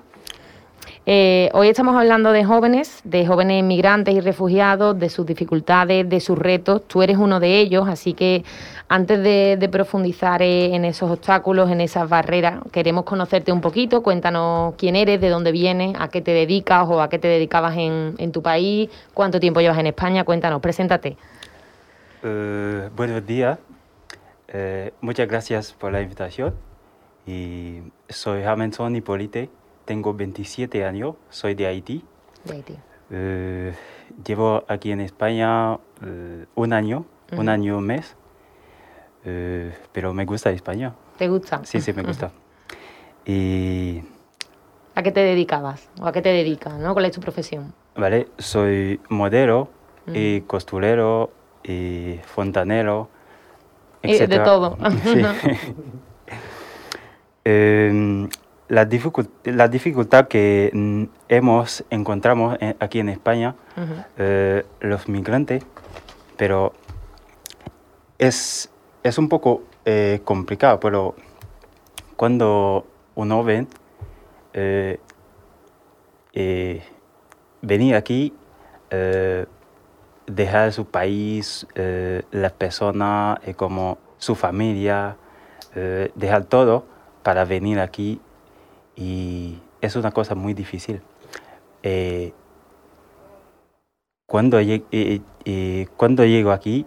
Eh, 1.12 1.50
hoy 1.54 1.66
estamos 1.66 1.96
hablando 1.96 2.30
de 2.30 2.44
jóvenes, 2.44 3.00
de 3.02 3.26
jóvenes 3.26 3.64
migrantes 3.64 4.14
y 4.14 4.20
refugiados, 4.20 4.96
de 4.96 5.10
sus 5.10 5.26
dificultades, 5.26 6.08
de 6.08 6.20
sus 6.20 6.38
retos. 6.38 6.86
Tú 6.86 7.02
eres 7.02 7.16
uno 7.16 7.40
de 7.40 7.58
ellos, 7.58 7.88
así 7.88 8.14
que 8.14 8.44
antes 8.88 9.20
de, 9.20 9.68
profundizar 9.72 10.40
en 10.40 10.84
esos 10.84 11.10
obstáculos, 11.10 11.68
en 11.68 11.80
esas 11.80 12.08
barreras, 12.08 12.60
queremos 12.70 13.02
conocerte 13.02 13.50
un 13.50 13.60
poquito. 13.60 14.04
Cuéntanos 14.04 14.76
quién 14.76 14.94
eres, 14.94 15.20
de 15.20 15.30
dónde 15.30 15.50
vienes, 15.50 15.96
a 15.98 16.06
qué 16.06 16.20
te 16.20 16.30
dedicas 16.30 16.86
o 16.88 17.02
a 17.02 17.08
qué 17.08 17.18
te 17.18 17.26
dedicabas 17.26 17.76
en, 17.76 18.30
tu 18.30 18.40
país, 18.40 18.88
cuánto 19.12 19.40
tiempo 19.40 19.60
llevas 19.60 19.78
en 19.78 19.88
España. 19.88 20.22
Cuéntanos, 20.22 20.60
preséntate. 20.60 21.16
Eh, 22.22 22.88
buenos 22.94 23.26
días. 23.26 23.58
Eh, 24.46 24.92
muchas 25.00 25.26
gracias 25.26 25.72
por 25.72 25.90
la 25.90 26.02
invitación. 26.02 26.54
Y 27.26 27.80
soy 28.08 28.42
Jameson 28.42 28.94
Hipolite 28.94 29.50
tengo 29.90 30.14
27 30.14 30.85
años, 30.85 31.16
soy 31.30 31.54
de 31.54 31.66
Haití. 31.66 32.04
De 32.44 32.54
Haití. 32.54 32.76
Eh, 33.11 33.75
llevo 34.25 34.62
aquí 34.68 34.92
en 34.92 35.00
España 35.00 35.80
eh, 36.06 36.47
un 36.54 36.73
año, 36.73 37.06
un 37.37 37.49
año, 37.49 37.78
un 37.78 37.87
mes, 37.87 38.14
eh, 39.25 39.75
pero 39.90 40.14
me 40.14 40.25
gusta 40.26 40.50
España. 40.50 40.94
¿Te 41.18 41.26
gusta? 41.26 41.64
Sí, 41.64 41.80
sí, 41.80 41.92
me 41.92 42.04
gusta. 42.04 42.30
y... 43.26 44.00
¿A 44.94 45.02
qué 45.02 45.11
te 45.11 45.25
dedicabas? 45.25 45.88
¿O 46.00 46.06
a 46.06 46.12
qué 46.12 46.23
te 46.23 46.28
dedicas? 46.28 46.78
¿no? 46.78 46.92
¿Cuál 46.92 47.06
es 47.06 47.12
tu 47.12 47.20
profesión? 47.20 47.75
Vale, 47.97 48.28
soy 48.38 49.00
modelo 49.09 49.70
y 50.06 50.42
costurero 50.42 51.32
y 51.64 52.20
fontanero, 52.26 53.09
etc. 54.04 54.28
de 54.28 54.38
todo. 54.38 54.78
Sí. 55.02 55.20
Em, 57.44 58.28
la, 58.70 58.88
la 59.44 59.68
dificultad 59.68 60.28
que 60.28 60.70
mm, 60.72 61.04
hemos 61.28 61.84
encontramos 61.90 62.56
aquí 62.78 63.00
en 63.00 63.08
España, 63.08 63.56
eh, 64.16 64.64
los 64.80 65.08
migrantes, 65.08 65.64
pero 66.36 66.72
es, 68.16 68.70
es 69.02 69.18
un 69.18 69.28
poco 69.28 69.64
eh, 69.84 70.20
complicado, 70.24 70.78
pero 70.78 71.16
cuando 72.14 72.86
uno 73.16 73.42
ve 73.42 73.66
eh, 74.52 75.00
venir 77.62 77.96
aquí, 77.96 78.32
dejar 80.26 80.72
su 80.72 80.86
país, 80.86 81.66
las 82.30 82.52
personas 82.52 83.40
como 83.56 83.98
su 84.18 84.36
familia, 84.36 85.16
dejar 86.14 86.44
todo 86.44 86.84
para 87.24 87.44
venir 87.44 87.80
aquí 87.80 88.20
y 89.00 89.59
es 89.80 89.97
una 89.97 90.12
cosa 90.12 90.35
muy 90.35 90.52
difícil. 90.52 91.00
Eh, 91.83 92.33
cuando, 94.26 94.59
eh, 94.61 95.87
cuando 95.97 96.25
llego 96.25 96.52
aquí, 96.52 96.87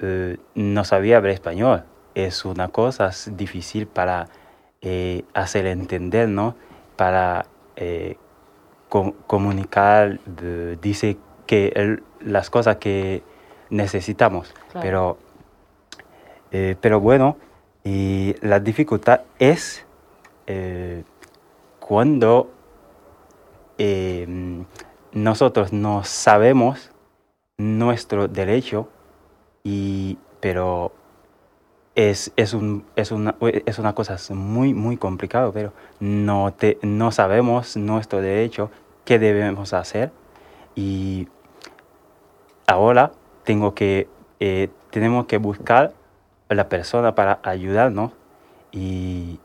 eh, 0.00 0.38
no 0.54 0.84
sabía 0.84 1.18
hablar 1.18 1.34
español. 1.34 1.84
Es 2.14 2.44
una 2.46 2.68
cosa 2.68 3.10
difícil 3.26 3.86
para 3.86 4.28
hacer 5.34 5.66
entender, 5.66 6.28
¿no? 6.28 6.56
Para 6.96 7.44
comunicar, 9.26 10.18
dice 10.80 11.18
que 11.46 12.00
las 12.20 12.48
cosas 12.48 12.76
que 12.76 13.22
necesitamos. 13.68 14.54
Pero, 14.80 15.18
pero 16.50 17.00
bueno, 17.00 17.36
y 17.84 18.34
la 18.40 18.58
dificultad 18.58 19.20
es 19.38 19.84
cuando 21.90 22.48
em, 23.76 24.64
nosotros 25.10 25.72
no 25.72 26.04
sabemos 26.04 26.92
nuestro 27.58 28.28
derecho, 28.28 28.88
y, 29.64 30.16
pero 30.38 30.92
es, 31.96 32.32
es, 32.36 32.54
un, 32.54 32.84
es, 32.94 33.10
una, 33.10 33.34
es 33.40 33.80
una 33.80 33.92
cosa 33.92 34.16
muy, 34.32 34.72
muy 34.72 34.98
complicada, 34.98 35.50
pero 35.50 35.72
no, 35.98 36.52
te, 36.52 36.78
no 36.82 37.10
sabemos 37.10 37.76
nuestro 37.76 38.20
derecho, 38.20 38.70
qué 39.04 39.18
debemos 39.18 39.72
hacer. 39.72 40.12
Y 40.76 41.26
ahora 42.68 43.10
tengo 43.42 43.74
que, 43.74 44.06
eh, 44.38 44.68
tenemos 44.90 45.26
que 45.26 45.38
buscar 45.38 45.92
a 46.48 46.54
la 46.54 46.68
persona 46.68 47.16
para 47.16 47.40
ayudarnos 47.42 48.12
y 48.70 49.40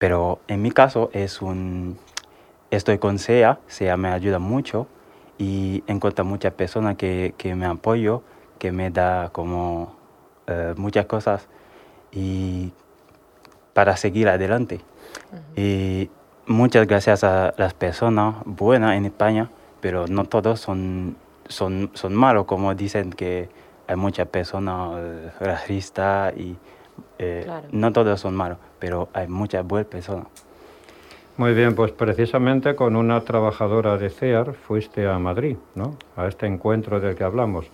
pero 0.00 0.40
en 0.48 0.62
mi 0.62 0.70
caso 0.70 1.10
es 1.12 1.42
un, 1.42 1.98
estoy 2.70 2.96
con 2.96 3.18
SEA, 3.18 3.58
SEA 3.66 3.98
me 3.98 4.08
ayuda 4.08 4.38
mucho 4.38 4.86
y 5.36 5.84
encuentro 5.86 6.24
muchas 6.24 6.54
personas 6.54 6.96
que, 6.96 7.34
que 7.36 7.54
me 7.54 7.66
apoyo, 7.66 8.22
que 8.58 8.72
me 8.72 8.88
da 8.88 9.28
como 9.28 9.94
eh, 10.46 10.72
muchas 10.78 11.04
cosas 11.04 11.48
y 12.12 12.72
para 13.74 13.98
seguir 13.98 14.30
adelante. 14.30 14.80
Y 15.54 16.08
muchas 16.46 16.86
gracias 16.86 17.22
a 17.22 17.52
las 17.58 17.74
personas 17.74 18.36
buenas 18.46 18.96
en 18.96 19.04
España, 19.04 19.50
pero 19.82 20.06
no 20.06 20.24
todos 20.24 20.60
son, 20.60 21.14
son, 21.46 21.90
son 21.92 22.14
malos, 22.14 22.46
como 22.46 22.74
dicen 22.74 23.12
que 23.12 23.50
hay 23.86 23.96
muchas 23.96 24.28
personas 24.28 24.94
eh, 24.96 25.30
racistas 25.40 26.34
y 26.38 26.56
eh, 27.18 27.46
no 27.70 27.92
todos 27.92 28.18
son 28.18 28.34
malos 28.34 28.56
pero 28.80 29.08
hay 29.12 29.28
muchas 29.28 29.64
buenas 29.64 29.88
personas. 29.88 30.26
Muy 31.36 31.54
bien, 31.54 31.74
pues 31.74 31.92
precisamente 31.92 32.74
con 32.74 32.96
una 32.96 33.20
trabajadora 33.22 33.96
de 33.96 34.10
CEAR 34.10 34.54
fuiste 34.54 35.06
a 35.06 35.18
Madrid, 35.18 35.56
¿no? 35.74 35.96
A 36.16 36.26
este 36.26 36.46
encuentro 36.46 37.00
del 37.00 37.14
que 37.14 37.24
hablamos. 37.24 37.66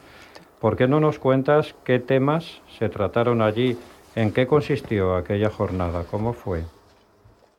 ¿Por 0.60 0.76
qué 0.76 0.86
no 0.86 1.00
nos 1.00 1.18
cuentas 1.18 1.74
qué 1.84 1.98
temas 1.98 2.60
se 2.78 2.88
trataron 2.88 3.42
allí? 3.42 3.76
¿En 4.14 4.32
qué 4.32 4.46
consistió 4.46 5.16
aquella 5.16 5.50
jornada? 5.50 6.04
¿Cómo 6.10 6.32
fue? 6.32 6.62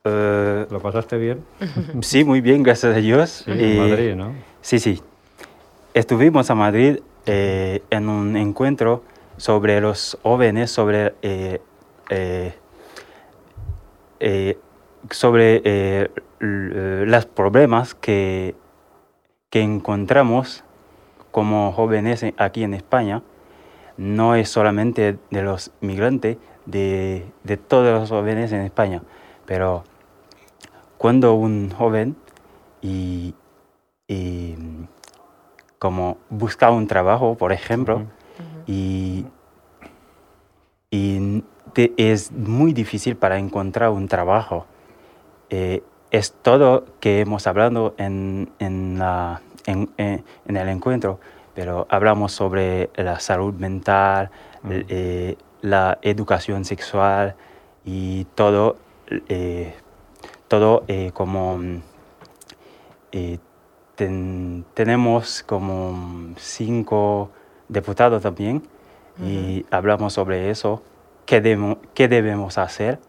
Eh, 0.06 0.66
¿Lo 0.70 0.80
pasaste 0.80 1.18
bien? 1.18 1.44
Sí, 2.02 2.24
muy 2.24 2.42
bien, 2.42 2.64
gracias 2.64 2.96
a 2.96 3.00
Dios. 3.00 3.44
Sí, 3.46 3.52
en 3.52 3.78
Madrid, 3.78 4.16
¿no? 4.16 4.34
Sí, 4.62 4.80
sí. 4.80 5.02
Estuvimos 5.94 6.50
a 6.50 6.56
Madrid 6.56 7.00
eh, 7.26 7.82
en 7.90 8.08
un 8.08 8.38
encuentro 8.38 9.04
sobre 9.36 9.82
los 9.82 10.18
jóvenes, 10.24 10.72
sobre 10.72 11.16
eh, 11.22 11.60
eh, 14.20 14.58
sobre 15.12 15.62
eh, 15.64 16.10
los 16.40 17.26
problemas 17.26 17.96
que, 17.96 18.56
que 19.50 19.62
encontramos 19.62 20.64
como 21.32 21.72
jóvenes 21.72 22.26
aquí 22.38 22.64
en 22.64 22.74
España. 22.74 23.24
No 23.98 24.36
es 24.36 24.50
solamente 24.50 25.18
de 25.32 25.42
los 25.42 25.72
migrantes, 25.82 26.38
de, 26.66 27.26
de 27.44 27.58
todos 27.58 28.00
los 28.00 28.10
jóvenes 28.10 28.52
en 28.52 28.62
España, 28.62 29.02
pero 29.46 29.84
cuando 30.98 31.34
un 31.34 31.72
joven 31.72 32.16
y, 32.82 33.34
y 34.08 34.56
como 35.80 36.18
busca 36.30 36.70
un 36.72 36.88
trabajo, 36.88 37.36
por 37.36 37.54
ejemplo, 37.54 38.04
y, 38.66 39.26
y 40.92 41.44
es 41.76 42.32
muy 42.32 42.74
difícil 42.74 43.16
para 43.16 43.38
encontrar 43.38 43.90
un 43.90 44.08
trabajo. 44.08 44.66
Eh, 45.50 45.84
es 46.12 46.34
todo 46.42 46.86
que 47.00 47.22
hemos 47.22 47.48
hablado 47.48 47.94
en, 47.98 48.50
en, 48.60 48.98
la, 49.00 49.42
en, 49.66 49.90
en, 49.98 50.24
el 50.46 50.70
encuentro, 50.70 51.20
pero 51.54 51.86
hablamos 51.90 52.32
sobre 52.32 52.90
la 52.96 53.20
salud 53.20 53.54
mental, 53.54 54.30
eh, 54.70 55.36
la 55.62 56.00
educación 56.02 56.66
sexual 56.66 57.36
y 57.84 58.26
todo, 58.36 58.78
eh, 59.10 59.74
todo 60.48 60.84
como 61.14 61.60
tenemos 64.74 65.44
como 65.44 66.34
cinco 66.38 67.32
diputados 67.68 68.22
también 68.22 68.62
y 69.24 69.66
hablamos 69.72 70.14
sobre 70.14 70.52
eso, 70.52 70.84
qué, 71.28 71.42
debemos, 71.42 71.78
qué 71.94 72.08
debemos 72.08 72.58
hacer, 72.58 73.00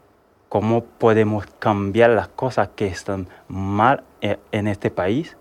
cómo 0.51 0.85
podemos 0.85 1.47
cambiar 1.59 2.11
las 2.11 2.29
cosas 2.29 2.69
que 2.77 2.87
están 2.87 3.29
mal 3.49 4.05
e, 4.21 4.39
en 4.53 4.67
este 4.67 4.91
país 4.91 5.39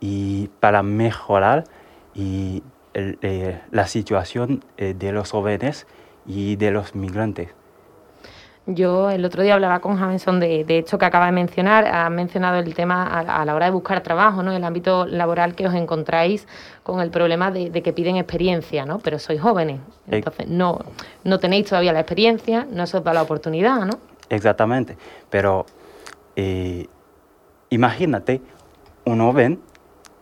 y 0.00 0.48
para 0.60 0.82
mejorar 0.82 1.64
y, 2.14 2.62
eh, 2.94 3.60
la 3.70 3.86
situación 3.86 4.64
eh, 4.76 4.94
de 4.98 5.12
los 5.12 5.30
jóvenes 5.30 5.86
y 6.26 6.56
de 6.56 6.70
los 6.70 6.94
migrantes. 6.94 7.48
Yo 8.66 9.10
el 9.10 9.24
otro 9.24 9.42
día 9.42 9.54
hablaba 9.54 9.80
con 9.80 9.96
Jameson 9.96 10.38
de, 10.38 10.64
de 10.64 10.78
esto 10.78 10.96
que 10.96 11.04
acaba 11.04 11.26
de 11.26 11.32
mencionar. 11.32 11.84
Ha 11.84 12.08
mencionado 12.10 12.60
el 12.60 12.74
tema 12.74 13.04
a, 13.06 13.44
la 13.44 13.54
hora 13.56 13.66
de 13.66 13.72
buscar 13.72 14.02
trabajo, 14.02 14.44
¿no? 14.44 14.52
El 14.52 14.62
ámbito 14.62 15.04
laboral 15.04 15.56
que 15.56 15.66
os 15.66 15.74
encontráis 15.74 16.46
con 16.84 17.00
el 17.00 17.10
problema 17.10 17.50
de, 17.50 17.70
que 17.82 17.92
piden 17.92 18.16
experiencia, 18.16 18.86
¿no? 18.86 19.00
Pero 19.00 19.18
sois 19.18 19.40
jóvenes, 19.40 19.80
entonces 20.08 20.46
no, 20.46 20.78
no 21.24 21.40
tenéis 21.40 21.66
todavía 21.66 21.92
la 21.92 22.00
experiencia, 22.00 22.64
no 22.70 22.86
se 22.86 22.98
os 22.98 23.04
da 23.04 23.12
la 23.12 23.22
oportunidad, 23.22 23.84
¿no? 23.84 23.98
Exactamente, 24.28 24.96
pero 25.28 25.66
eh, 26.36 26.86
imagínate 27.70 28.40
un 29.04 29.18
joven 29.18 29.60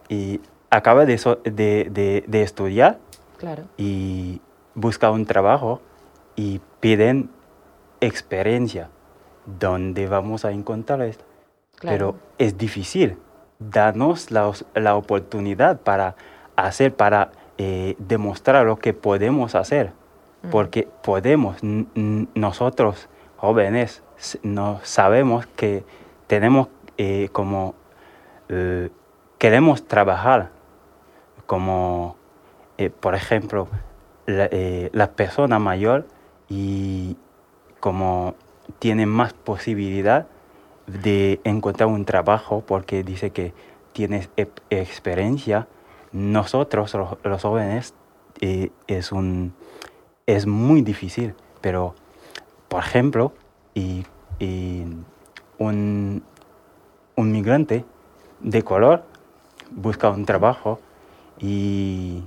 y 0.09 0.41
acaba 0.71 1.05
de, 1.05 1.17
de, 1.45 2.25
de 2.27 2.43
estudiar 2.43 2.99
claro. 3.37 3.65
y 3.77 4.41
busca 4.75 5.11
un 5.11 5.27
trabajo 5.27 5.83
y 6.37 6.61
piden 6.81 7.29
experiencia. 8.01 8.91
¿Dónde 9.47 10.07
vamos 10.07 10.45
a 10.45 10.53
encontrar 10.53 11.03
esto? 11.03 11.25
Pero 11.81 12.17
es 12.39 12.59
difícil. 12.59 13.19
Danos 13.59 14.31
la, 14.31 14.51
la 14.75 14.97
oportunidad 14.97 15.81
para 15.81 16.15
hacer, 16.57 16.95
para 16.95 17.33
eh, 17.59 17.95
demostrar 17.99 18.67
lo 18.67 18.79
que 18.79 18.93
podemos 18.95 19.55
hacer. 19.55 19.93
Porque 20.51 20.89
podemos, 21.03 21.59
nosotros 21.63 23.11
jóvenes, 23.37 24.03
no 24.43 24.81
sabemos 24.83 25.47
que 25.47 25.85
tenemos 26.27 26.69
eh, 26.97 27.29
como, 27.33 27.75
eh, 28.49 28.89
queremos 29.37 29.87
trabajar, 29.87 30.49
como, 31.45 32.17
por 33.01 33.15
ejemplo, 33.15 33.69
la, 34.25 34.49
la 34.93 35.11
persona 35.11 35.59
mayor 35.59 36.07
y 36.49 37.19
como 37.81 38.35
tiene 38.79 39.07
más 39.07 39.33
posibilidad 39.33 40.27
de 40.87 41.41
encontrar 41.45 41.89
un 41.89 42.05
trabajo 42.05 42.63
porque 42.67 43.03
dice 43.03 43.31
que 43.31 43.53
tienes 43.93 44.29
experiencia. 44.71 45.67
Nosotros, 46.13 46.95
los, 47.25 47.43
jóvenes, 47.43 47.95
eh, 48.41 48.71
es, 48.87 49.13
un, 49.13 49.55
es 50.27 50.47
muy 50.47 50.83
difícil, 50.83 51.35
pero, 51.61 51.95
por 52.69 52.81
ejemplo, 52.81 53.33
y, 53.75 54.05
un, 55.59 56.23
un 57.17 57.33
migrante 57.33 57.85
de 58.41 58.63
color 58.63 59.05
busca 59.71 60.09
un 60.09 60.25
trabajo 60.25 60.81
y 61.39 62.23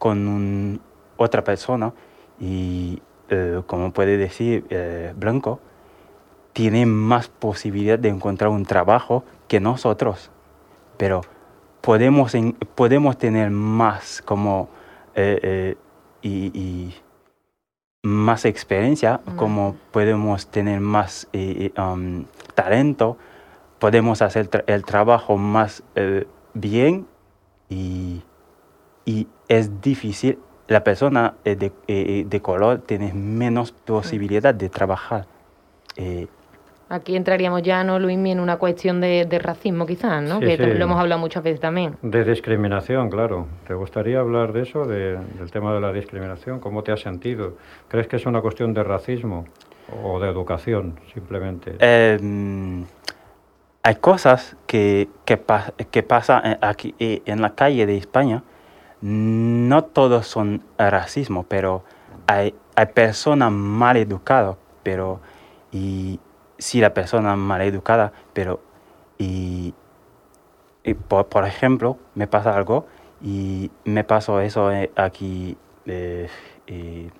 con 0.00 0.80
otra 1.16 1.44
persona 1.44 1.92
y 2.40 3.00
eh, 3.28 3.62
como 3.66 3.92
puede 3.92 4.16
decir 4.16 4.64
eh, 4.70 5.12
Blanco, 5.16 5.60
tiene 6.52 6.86
más 6.86 7.28
posibilidad 7.28 7.98
de 7.98 8.08
encontrar 8.08 8.50
un 8.50 8.64
trabajo 8.64 9.24
que 9.48 9.60
nosotros. 9.60 10.30
Pero 10.96 11.22
podemos, 11.80 12.32
podemos 12.74 13.16
tener 13.18 13.50
más 13.50 14.22
como 14.22 14.68
eh, 15.14 15.76
y, 16.22 16.94
más 18.04 18.44
experiencia, 18.44 19.20
como 19.36 19.76
podemos 19.92 20.48
tener 20.48 20.80
más 20.80 21.28
um, 21.78 22.24
talento, 22.54 23.16
podemos 23.78 24.22
hacer 24.22 24.50
el 24.66 24.84
trabajo 24.84 25.36
más 25.36 25.84
bien 26.52 27.06
y, 27.68 28.22
y 29.04 29.28
es 29.46 29.80
difícil 29.80 30.40
la 30.68 30.84
persona 30.84 31.34
eh, 31.44 31.56
de, 31.56 31.72
eh, 31.88 32.24
de, 32.26 32.40
color 32.40 32.78
tiene 32.78 33.12
menos 33.12 33.72
posibilidad 33.72 34.54
de 34.54 34.68
trabajar. 34.68 35.26
Eh, 35.96 36.26
Aquí 36.88 37.16
entraríamos 37.16 37.62
ya, 37.62 37.82
¿no, 37.84 37.98
Luismi, 37.98 38.32
en 38.32 38.40
una 38.40 38.58
cuestión 38.58 39.00
de, 39.00 39.26
racismo 39.42 39.86
quizás, 39.86 40.22
¿no? 40.22 40.40
que 40.40 40.58
lo 40.58 40.84
hemos 40.84 41.00
hablado 41.00 41.18
muchas 41.18 41.42
veces 41.42 41.58
también. 41.58 41.96
De 42.02 42.22
discriminación, 42.22 43.08
claro. 43.08 43.46
¿Te 43.66 43.72
gustaría 43.72 44.20
hablar 44.20 44.52
de 44.52 44.60
eso, 44.60 44.84
del 44.84 45.50
tema 45.50 45.72
de 45.72 45.80
la 45.80 45.90
discriminación? 45.90 46.60
¿Cómo 46.60 46.82
te 46.82 46.92
has 46.92 47.00
sentido? 47.00 47.54
¿Crees 47.88 48.08
que 48.08 48.16
es 48.16 48.26
una 48.26 48.42
cuestión 48.42 48.74
de 48.74 48.84
racismo 48.84 49.46
o 50.04 50.20
de 50.20 50.28
educación, 50.28 51.00
simplemente? 51.14 51.76
Em, 51.78 52.84
hay 53.82 53.94
cosas 53.94 54.54
que, 54.66 55.08
que, 55.24 55.40
que 55.90 56.02
pasan 56.02 56.58
aquí 56.60 56.94
en 56.98 57.40
la 57.40 57.54
calle 57.54 57.86
de 57.86 57.96
España 57.96 58.42
no 59.02 59.84
todos 59.84 60.26
son 60.26 60.62
racismo, 60.78 61.44
pero 61.48 61.84
hay, 62.26 62.54
hay 62.76 62.86
personas 62.86 63.52
mal 63.52 63.96
educadas, 63.96 64.56
pero 64.82 65.20
y 65.70 66.20
si 66.58 66.80
la 66.80 66.94
persona 66.94 67.36
mal 67.36 67.62
educada, 67.62 68.12
pero 68.32 68.60
y, 69.18 69.74
por, 71.08 71.46
ejemplo, 71.46 71.98
me 72.14 72.26
pasa 72.26 72.56
algo 72.56 72.86
y 73.22 73.70
me 73.84 74.02
pasó 74.02 74.40
eso 74.40 74.72
eh, 74.72 74.90
aquí 74.96 75.56
eh, 75.86 76.28
eh, 76.66 77.10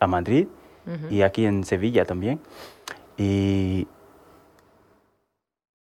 a 0.00 0.06
Madrid 0.06 0.46
y 1.10 1.22
aquí 1.22 1.44
en 1.44 1.64
Sevilla 1.64 2.04
también. 2.04 2.40
Y 3.16 3.86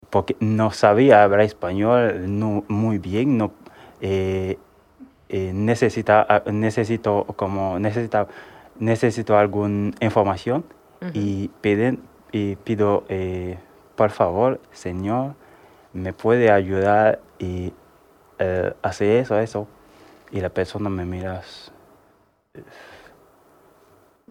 porque 0.09 0.35
no 0.39 0.71
sabía 0.71 1.23
hablar 1.23 1.41
español 1.41 2.27
muy 2.67 2.97
bien, 2.97 3.37
no, 3.37 3.51
eh, 4.01 4.57
necesita, 5.29 6.25
ah, 6.27 6.43
necesito, 6.51 7.25
como 7.35 7.79
necesita, 7.79 8.27
necesito 8.79 9.37
alguna 9.37 9.91
información 10.01 10.65
y, 11.13 11.49
piden, 11.61 12.01
y 12.31 12.55
pido, 12.57 13.05
eh, 13.09 13.57
por 13.95 14.11
favor, 14.11 14.59
Señor, 14.71 15.35
me 15.93 16.13
puede 16.13 16.51
ayudar 16.51 17.19
y 17.37 17.73
eh, 18.39 18.73
hacer 18.81 19.17
eso, 19.17 19.39
eso. 19.39 19.67
Y 20.31 20.41
la 20.41 20.49
persona 20.49 20.89
me 20.89 21.05
mira 21.05 21.41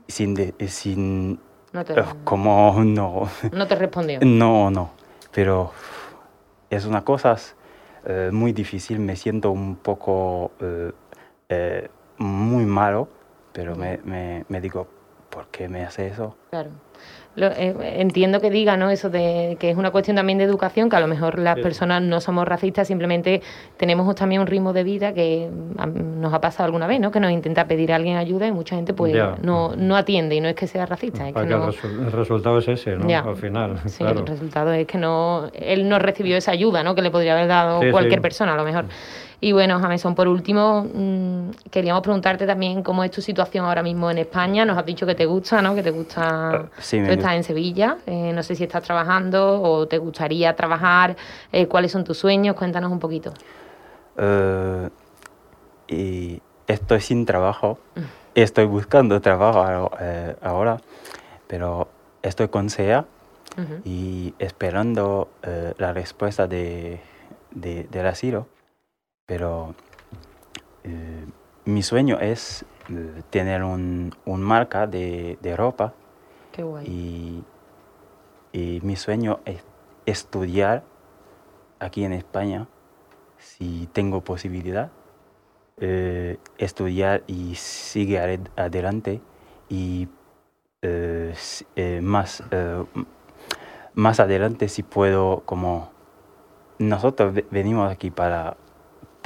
sin, 0.07 0.55
sin 0.67 1.41
no 1.73 1.85
te, 1.85 1.95
como 2.25 2.83
no. 2.85 3.29
No 3.53 3.67
te 3.67 3.75
respondió. 3.75 4.21
No, 4.25 4.71
no. 4.71 4.91
Pero 5.33 5.73
es 6.71 6.85
una 6.87 7.05
cosa 7.05 7.37
eh, 8.09 8.31
muy 8.33 8.53
difícil, 8.53 8.99
me 8.99 9.17
siento 9.17 9.51
un 9.53 9.77
poco 9.77 10.51
eh, 10.61 10.93
eh, 11.49 11.89
muy 12.19 12.65
malo, 12.65 13.09
pero 13.53 13.77
me, 13.77 13.99
me, 14.05 14.45
me 14.49 14.61
digo, 14.61 14.89
¿por 15.31 15.47
qué 15.49 15.69
me 15.69 15.85
hace 15.85 16.09
eso? 16.09 16.37
Claro. 16.51 16.71
Eh, 17.41 17.75
entiendo 17.99 18.41
que 18.41 18.51
diga 18.51 18.77
¿no? 18.77 18.91
eso 18.91 19.11
de 19.11 19.57
que 19.61 19.71
es 19.71 19.77
una 19.77 19.91
cuestión 19.91 20.17
también 20.17 20.39
de 20.39 20.45
educación, 20.45 20.91
que 20.91 20.97
a 20.97 21.01
lo 21.01 21.07
mejor 21.07 21.39
las 21.39 21.57
personas 21.59 22.03
no 22.03 22.21
somos 22.21 22.49
racistas, 22.49 22.89
simplemente 22.89 23.43
tenemos 23.77 24.13
también 24.17 24.41
un 24.41 24.47
ritmo 24.47 24.73
de 24.73 24.83
vida 24.83 25.13
que 25.13 25.49
nos 25.49 26.35
ha 26.35 26.41
pasado 26.41 26.65
alguna 26.65 26.87
vez, 26.87 26.99
¿no? 27.01 27.11
que 27.13 27.21
nos 27.21 27.31
intenta 27.31 27.69
pedir 27.69 27.93
a 27.93 27.97
alguien 27.97 28.17
ayuda 28.17 28.47
y 28.47 28.53
mucha 28.53 28.77
gente 28.77 28.93
pues 28.93 29.15
no, 29.43 29.77
no 29.77 29.97
atiende 29.97 30.35
y 30.35 30.41
no 30.41 30.49
es 30.49 30.57
que 30.57 30.67
sea 30.67 30.87
racista. 30.87 31.29
Es 31.29 31.35
que 31.35 31.41
el, 31.43 32.13
resultado 32.13 32.59
es 32.59 32.69
ese, 32.69 32.97
¿no? 32.97 33.07
Al 33.09 33.37
final. 33.37 33.79
Sí, 33.87 34.03
el 34.03 34.27
resultado 34.27 34.73
es 34.73 34.87
que 34.87 34.99
no 34.99 35.51
él 35.55 35.89
no 35.89 35.99
recibió 35.99 36.37
esa 36.37 36.51
ayuda 36.51 36.83
¿no? 36.83 36.95
que 36.95 37.03
le 37.03 37.11
podría 37.11 37.35
haber 37.35 37.47
dado 37.47 37.81
cualquier 37.93 38.21
persona 38.21 38.55
a 38.55 38.57
lo 38.57 38.65
mejor. 38.65 38.87
Y 39.41 39.53
bueno, 39.53 39.79
Jameson, 39.79 40.17
por 40.17 40.27
último, 40.27 40.85
mm, 40.93 41.51
queríamos 41.71 42.03
preguntarte 42.03 42.45
también 42.45 42.83
cómo 42.83 43.05
es 43.05 43.13
tu 43.13 43.21
situación 43.21 43.65
ahora 43.65 43.85
mismo 43.85 44.11
en 44.11 44.19
España. 44.19 44.65
Nos 44.65 44.77
has 44.77 44.85
dicho 44.85 45.07
que 45.07 45.15
te 45.15 45.27
gusta, 45.27 45.63
¿no? 45.63 45.77
Que 45.77 45.83
te 45.83 45.93
gusta. 45.93 46.51
Ah, 46.51 46.69
sí, 46.79 47.01
Tú 47.05 47.13
estás 47.13 47.35
en 47.35 47.45
Sevilla. 47.45 47.99
Eh, 48.07 48.33
no 48.35 48.43
sé 48.43 48.57
si 48.57 48.65
estás 48.65 48.83
trabajando 48.83 49.63
o 49.63 49.87
te 49.87 49.99
gustaría 49.99 50.57
trabajar. 50.57 51.17
Eh, 51.53 51.67
¿Cuáles 51.69 51.93
son 51.93 52.03
tus 52.03 52.19
sueños? 52.19 52.57
Cuéntanos 52.57 52.91
un 52.91 52.99
poquito. 52.99 53.33
Eh, 54.17 54.89
y 55.87 56.43
estoy 56.67 57.01
sin 57.01 57.25
trabajo. 57.25 57.79
Estoy 58.35 58.67
buscando 58.67 59.21
trabajo 59.21 59.91
ahora, 60.43 60.77
pero 61.49 61.89
estoy 62.23 62.47
con 62.47 62.71
SEA 62.71 63.05
y 63.85 64.33
esperando 64.39 65.29
la 65.77 65.93
respuesta 65.93 66.47
de, 66.47 67.01
de, 67.51 67.89
del 67.91 68.07
asilo 68.07 68.47
pero 69.29 69.75
eh, 70.85 71.27
mi 71.67 71.83
sueño 71.83 72.19
es 72.19 72.65
eh, 72.89 73.23
tener 73.29 73.63
un, 73.63 74.15
un 74.25 74.41
marca 74.41 74.87
de, 74.87 75.39
de, 75.43 75.55
ropa. 75.55 75.93
Qué 76.51 76.63
guay. 76.63 76.87
Y, 76.87 77.45
y, 78.59 78.81
mi 78.81 78.97
sueño 78.97 79.41
es 79.45 79.63
estudiar 80.07 80.83
aquí 81.79 82.05
en 82.05 82.15
España, 82.15 82.69
si 83.37 83.87
tengo 83.93 84.23
posibilidad. 84.23 84.91
eh, 85.77 86.39
estudiar 86.57 87.23
y 87.27 87.55
sigue 87.55 88.19
adelante 88.57 89.21
y 89.69 90.09
más, 92.03 92.43
más 93.95 94.21
adelante 94.21 94.69
si 94.69 94.83
puedo 94.83 95.43
como 95.45 95.91
nosotros 96.79 97.35
venimos 97.51 97.93
aquí 97.93 98.11
para 98.11 98.57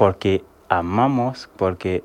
porque 0.03 0.45
amamos 0.69 1.49
porque 1.57 2.03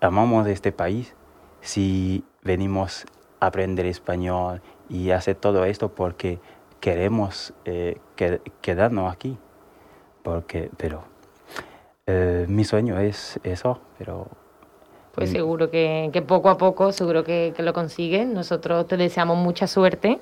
amamos 0.00 0.46
este 0.46 0.70
país. 0.70 1.16
Si 1.60 2.22
venimos 2.44 3.04
a 3.40 3.46
aprender 3.46 3.84
español 3.86 4.62
y 4.88 5.10
hacer 5.10 5.34
todo 5.34 5.64
esto 5.64 5.88
porque 5.88 6.38
queremos 6.78 7.52
quedarnos 8.60 9.12
aquí. 9.12 9.36
Porque 10.22 10.70
pero 10.76 11.02
eh, 12.06 12.46
mi 12.48 12.62
sueño 12.62 12.96
es 13.00 13.40
eso, 13.42 13.80
pero... 13.98 14.28
Pues 15.16 15.30
seguro 15.30 15.68
que, 15.68 16.24
poco 16.28 16.48
a 16.48 16.58
poco, 16.58 16.92
seguro 16.92 17.24
que, 17.24 17.52
lo 17.58 17.72
consigues. 17.72 18.24
Nosotros 18.24 18.86
te 18.86 18.96
deseamos 18.96 19.36
mucha 19.36 19.66
suerte 19.66 20.20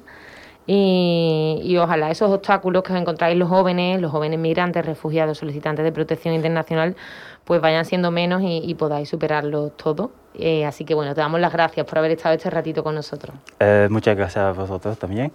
y, 0.67 1.77
ojalá 1.79 2.11
esos 2.11 2.31
obstáculos 2.31 2.83
que 2.83 2.97
encontráis 2.97 3.37
los 3.37 3.49
jóvenes, 3.49 4.01
los 4.01 4.13
jóvenes 4.13 4.39
migrantes, 4.39 4.85
refugiados, 4.85 5.39
solicitantes 5.39 5.85
de 5.85 5.93
protección 5.93 6.35
internacional, 6.35 6.97
pues 7.45 7.61
vayan 7.61 7.85
siendo 7.85 8.11
menos 8.11 8.43
y, 8.45 8.75
podáis 8.75 9.09
superarlos 9.09 9.77
todos. 9.77 10.11
Eh, 10.35 10.65
así 10.65 10.85
que 10.85 10.95
bueno, 10.95 11.15
te 11.15 11.21
damos 11.21 11.41
las 11.41 11.53
gracias 11.53 11.85
por 11.87 11.99
haber 11.99 12.13
estado 12.13 12.35
este 12.37 12.51
ratito 12.51 12.85
con 12.85 12.95
nosotros. 12.95 13.35
Eh, 13.59 13.89
muchas 13.91 14.17
gracias 14.17 14.45
a 14.45 14.53
vosotros 14.53 14.99
también. 14.99 15.33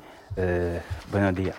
buenos 1.11 1.35
días. 1.35 1.55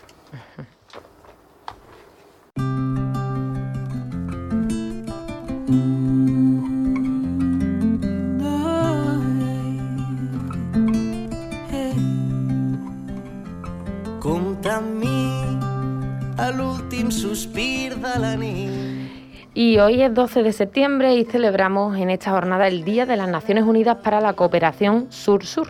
Suspir 17.10 17.96
de 17.96 18.18
la 18.18 18.36
Y 19.54 19.78
hoy 19.78 20.02
es 20.02 20.14
12 20.14 20.42
de 20.42 20.52
septiembre 20.52 21.14
y 21.14 21.24
celebramos 21.24 21.96
en 21.96 22.10
esta 22.10 22.30
jornada 22.30 22.68
el 22.68 22.84
Día 22.84 23.06
de 23.06 23.16
las 23.16 23.28
Naciones 23.28 23.64
Unidas 23.64 23.98
para 24.02 24.20
la 24.20 24.34
Cooperación 24.34 25.06
Sur-Sur. 25.10 25.68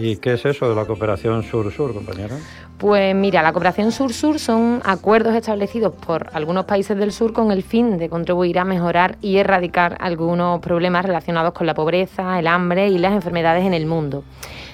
¿Y 0.00 0.16
qué 0.16 0.34
es 0.34 0.44
eso 0.44 0.68
de 0.68 0.74
la 0.74 0.84
cooperación 0.84 1.44
sur-sur, 1.44 1.94
compañera? 1.94 2.36
Pues 2.78 3.14
mira, 3.14 3.42
la 3.42 3.52
cooperación 3.52 3.92
sur-sur 3.92 4.38
son 4.38 4.80
acuerdos 4.84 5.34
establecidos 5.34 5.94
por 5.94 6.28
algunos 6.32 6.64
países 6.64 6.96
del 6.96 7.12
sur 7.12 7.32
con 7.32 7.52
el 7.52 7.62
fin 7.62 7.98
de 7.98 8.08
contribuir 8.08 8.58
a 8.58 8.64
mejorar 8.64 9.16
y 9.20 9.36
erradicar 9.36 9.96
algunos 10.00 10.60
problemas 10.60 11.04
relacionados 11.04 11.52
con 11.52 11.66
la 11.66 11.74
pobreza, 11.74 12.38
el 12.38 12.48
hambre 12.48 12.88
y 12.88 12.98
las 12.98 13.12
enfermedades 13.12 13.64
en 13.64 13.74
el 13.74 13.86
mundo. 13.86 14.24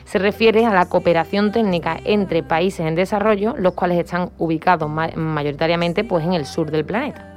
Se 0.07 0.19
refiere 0.19 0.65
a 0.65 0.73
la 0.73 0.87
cooperación 0.87 1.53
técnica 1.53 1.99
entre 2.05 2.43
países 2.43 2.87
en 2.87 2.95
desarrollo, 2.95 3.55
los 3.59 3.75
cuales 3.75 3.99
están 3.99 4.31
ubicados 4.39 4.89
mayoritariamente 4.89 6.05
pues, 6.05 6.25
en 6.25 6.33
el 6.33 6.47
sur 6.47 6.71
del 6.71 6.85
planeta. 6.85 7.33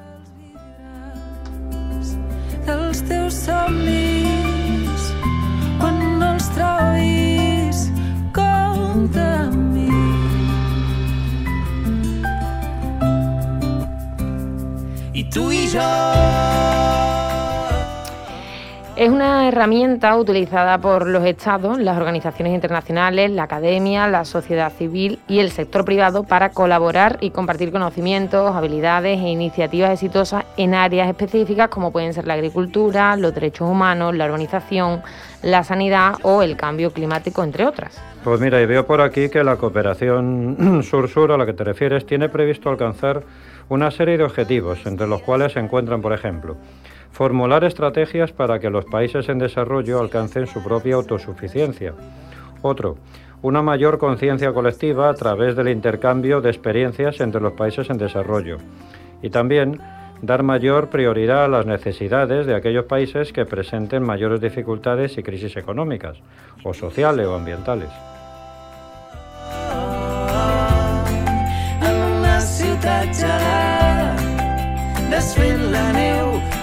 Es 18.99 19.09
una 19.09 19.47
herramienta 19.47 20.17
utilizada 20.17 20.77
por 20.77 21.07
los 21.07 21.23
estados, 21.23 21.79
las 21.79 21.95
organizaciones 21.95 22.53
internacionales, 22.53 23.31
la 23.31 23.43
academia, 23.43 24.09
la 24.09 24.25
sociedad 24.25 24.73
civil 24.73 25.19
y 25.25 25.39
el 25.39 25.51
sector 25.51 25.85
privado 25.85 26.23
para 26.23 26.49
colaborar 26.49 27.17
y 27.21 27.29
compartir 27.29 27.71
conocimientos, 27.71 28.53
habilidades 28.53 29.17
e 29.21 29.29
iniciativas 29.29 29.91
exitosas 29.91 30.43
en 30.57 30.73
áreas 30.73 31.07
específicas 31.07 31.69
como 31.69 31.93
pueden 31.93 32.13
ser 32.13 32.27
la 32.27 32.33
agricultura, 32.33 33.15
los 33.15 33.33
derechos 33.33 33.69
humanos, 33.69 34.17
la 34.17 34.25
urbanización, 34.25 35.01
la 35.43 35.63
sanidad 35.63 36.15
o 36.23 36.43
el 36.43 36.57
cambio 36.57 36.91
climático, 36.91 37.41
entre 37.41 37.65
otras. 37.67 37.97
Pues 38.25 38.41
mira, 38.41 38.61
y 38.61 38.65
veo 38.65 38.85
por 38.85 38.99
aquí 38.99 39.29
que 39.29 39.45
la 39.45 39.55
cooperación 39.55 40.83
sur-sur 40.83 41.31
a 41.31 41.37
la 41.37 41.45
que 41.45 41.53
te 41.53 41.63
refieres 41.63 42.05
tiene 42.05 42.27
previsto 42.27 42.69
alcanzar 42.69 43.23
una 43.69 43.91
serie 43.91 44.17
de 44.17 44.25
objetivos, 44.25 44.85
entre 44.85 45.07
los 45.07 45.21
cuales 45.21 45.53
se 45.53 45.59
encuentran, 45.59 46.01
por 46.01 46.11
ejemplo, 46.11 46.57
Formular 47.11 47.63
estrategias 47.63 48.31
para 48.31 48.59
que 48.59 48.69
los 48.69 48.85
países 48.85 49.27
en 49.29 49.39
desarrollo 49.39 49.99
alcancen 49.99 50.47
su 50.47 50.63
propia 50.63 50.95
autosuficiencia. 50.95 51.93
Otro, 52.61 52.97
una 53.41 53.61
mayor 53.61 53.97
conciencia 53.97 54.53
colectiva 54.53 55.09
a 55.09 55.13
través 55.13 55.55
del 55.55 55.69
intercambio 55.69 56.41
de 56.41 56.49
experiencias 56.49 57.19
entre 57.21 57.41
los 57.41 57.53
países 57.53 57.89
en 57.89 57.97
desarrollo. 57.97 58.57
Y 59.21 59.29
también 59.29 59.79
dar 60.21 60.43
mayor 60.43 60.89
prioridad 60.89 61.45
a 61.45 61.47
las 61.47 61.65
necesidades 61.65 62.45
de 62.45 62.55
aquellos 62.55 62.85
países 62.85 63.31
que 63.31 63.45
presenten 63.45 64.03
mayores 64.03 64.41
dificultades 64.41 65.17
y 65.17 65.23
crisis 65.23 65.55
económicas, 65.55 66.17
o 66.63 66.73
sociales 66.73 67.25
o 67.27 67.35
ambientales. 67.35 67.89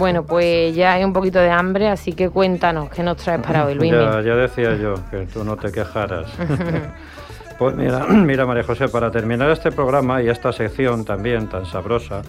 Bueno, 0.00 0.24
pues 0.24 0.74
ya 0.74 0.94
hay 0.94 1.04
un 1.04 1.12
poquito 1.12 1.38
de 1.38 1.50
hambre, 1.50 1.88
así 1.88 2.14
que 2.14 2.30
cuéntanos, 2.30 2.88
¿qué 2.88 3.02
nos 3.02 3.18
traes 3.18 3.42
para 3.42 3.66
hoy, 3.66 3.74
Luis? 3.74 3.92
Ya, 3.92 4.22
ya 4.22 4.34
decía 4.34 4.74
yo 4.76 4.94
que 5.10 5.26
tú 5.26 5.44
no 5.44 5.56
te 5.56 5.70
quejaras. 5.70 6.26
pues 7.58 7.76
mira, 7.76 8.06
mira, 8.08 8.46
María 8.46 8.64
José, 8.64 8.88
para 8.88 9.10
terminar 9.10 9.50
este 9.50 9.70
programa 9.70 10.22
y 10.22 10.28
esta 10.28 10.52
sección 10.52 11.04
también 11.04 11.48
tan 11.48 11.66
sabrosa, 11.66 12.22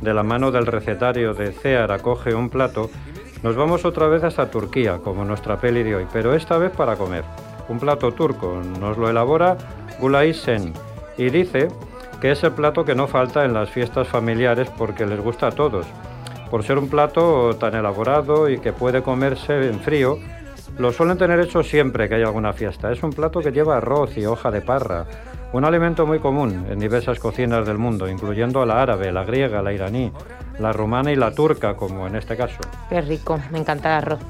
de 0.00 0.14
la 0.14 0.22
mano 0.22 0.50
del 0.50 0.66
recetario 0.66 1.34
de 1.34 1.52
CEAR 1.52 1.92
acoge 1.92 2.34
un 2.34 2.48
plato, 2.48 2.90
nos 3.42 3.54
vamos 3.54 3.84
otra 3.84 4.08
vez 4.08 4.24
hasta 4.24 4.50
Turquía, 4.50 4.98
como 5.04 5.24
nuestra 5.24 5.60
peli 5.60 5.82
de 5.82 5.96
hoy, 5.96 6.06
pero 6.12 6.34
esta 6.34 6.56
vez 6.56 6.72
para 6.72 6.96
comer. 6.96 7.24
Un 7.68 7.78
plato 7.78 8.12
turco, 8.12 8.62
nos 8.80 8.96
lo 8.96 9.10
elabora 9.10 9.58
Gulay 10.00 10.32
Sen 10.32 10.72
y 11.18 11.28
dice 11.28 11.68
que 12.20 12.30
es 12.32 12.42
el 12.44 12.52
plato 12.52 12.84
que 12.84 12.94
no 12.94 13.06
falta 13.06 13.44
en 13.44 13.54
las 13.54 13.70
fiestas 13.70 14.08
familiares 14.08 14.68
porque 14.76 15.06
les 15.06 15.20
gusta 15.20 15.48
a 15.48 15.52
todos 15.52 15.86
por 16.50 16.64
ser 16.64 16.78
un 16.78 16.88
plato 16.88 17.56
tan 17.56 17.74
elaborado 17.74 18.48
y 18.48 18.58
que 18.58 18.72
puede 18.72 19.02
comerse 19.02 19.68
en 19.68 19.78
frío, 19.78 20.18
lo 20.78 20.92
suelen 20.92 21.16
tener 21.16 21.38
hecho 21.38 21.62
siempre 21.62 22.08
que 22.08 22.16
hay 22.16 22.22
alguna 22.22 22.52
fiesta. 22.52 22.90
Es 22.90 23.02
un 23.02 23.10
plato 23.10 23.40
que 23.40 23.52
lleva 23.52 23.76
arroz 23.76 24.16
y 24.18 24.26
hoja 24.26 24.50
de 24.50 24.60
parra, 24.60 25.06
un 25.52 25.64
alimento 25.64 26.06
muy 26.06 26.18
común 26.18 26.66
en 26.68 26.78
diversas 26.78 27.18
cocinas 27.20 27.66
del 27.66 27.78
mundo, 27.78 28.08
incluyendo 28.08 28.66
la 28.66 28.82
árabe, 28.82 29.12
la 29.12 29.24
griega, 29.24 29.62
la 29.62 29.72
iraní, 29.72 30.12
la 30.58 30.72
rumana 30.72 31.12
y 31.12 31.16
la 31.16 31.32
turca, 31.32 31.76
como 31.76 32.06
en 32.06 32.16
este 32.16 32.36
caso. 32.36 32.58
Qué 32.88 33.00
rico, 33.00 33.40
me 33.50 33.58
encanta 33.58 33.88
el 33.88 34.04
arroz. 34.04 34.20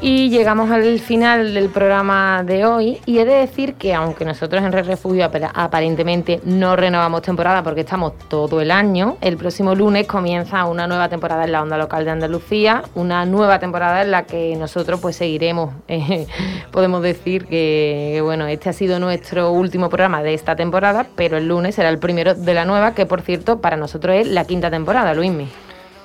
Y 0.00 0.30
llegamos 0.30 0.70
al 0.70 1.00
final 1.00 1.54
del 1.54 1.70
programa 1.70 2.44
de 2.44 2.64
hoy 2.64 3.00
y 3.04 3.18
he 3.18 3.24
de 3.24 3.34
decir 3.34 3.74
que 3.74 3.94
aunque 3.94 4.24
nosotros 4.24 4.62
en 4.62 4.70
Red 4.70 4.86
Refugio 4.86 5.28
aparentemente 5.54 6.40
no 6.44 6.76
renovamos 6.76 7.22
temporada 7.22 7.64
porque 7.64 7.80
estamos 7.80 8.12
todo 8.28 8.60
el 8.60 8.70
año, 8.70 9.16
el 9.20 9.36
próximo 9.36 9.74
lunes 9.74 10.06
comienza 10.06 10.66
una 10.66 10.86
nueva 10.86 11.08
temporada 11.08 11.44
en 11.44 11.50
la 11.50 11.62
onda 11.62 11.76
local 11.76 12.04
de 12.04 12.12
Andalucía, 12.12 12.84
una 12.94 13.26
nueva 13.26 13.58
temporada 13.58 14.02
en 14.02 14.12
la 14.12 14.22
que 14.22 14.54
nosotros 14.54 15.00
pues 15.00 15.16
seguiremos, 15.16 15.74
eh, 15.88 16.28
podemos 16.70 17.02
decir 17.02 17.46
que, 17.46 18.20
bueno, 18.22 18.46
este 18.46 18.68
ha 18.68 18.74
sido 18.74 19.00
nuestro 19.00 19.50
último 19.50 19.88
programa 19.88 20.22
de 20.22 20.32
esta 20.32 20.54
temporada, 20.54 21.08
pero 21.16 21.38
el 21.38 21.48
lunes 21.48 21.74
será 21.74 21.88
el 21.88 21.98
primero 21.98 22.36
de 22.36 22.54
la 22.54 22.64
nueva, 22.64 22.94
que 22.94 23.04
por 23.04 23.22
cierto 23.22 23.60
para 23.60 23.76
nosotros 23.76 24.14
es 24.14 24.28
la 24.28 24.44
quinta 24.44 24.70
temporada, 24.70 25.12
Luismi. 25.12 25.48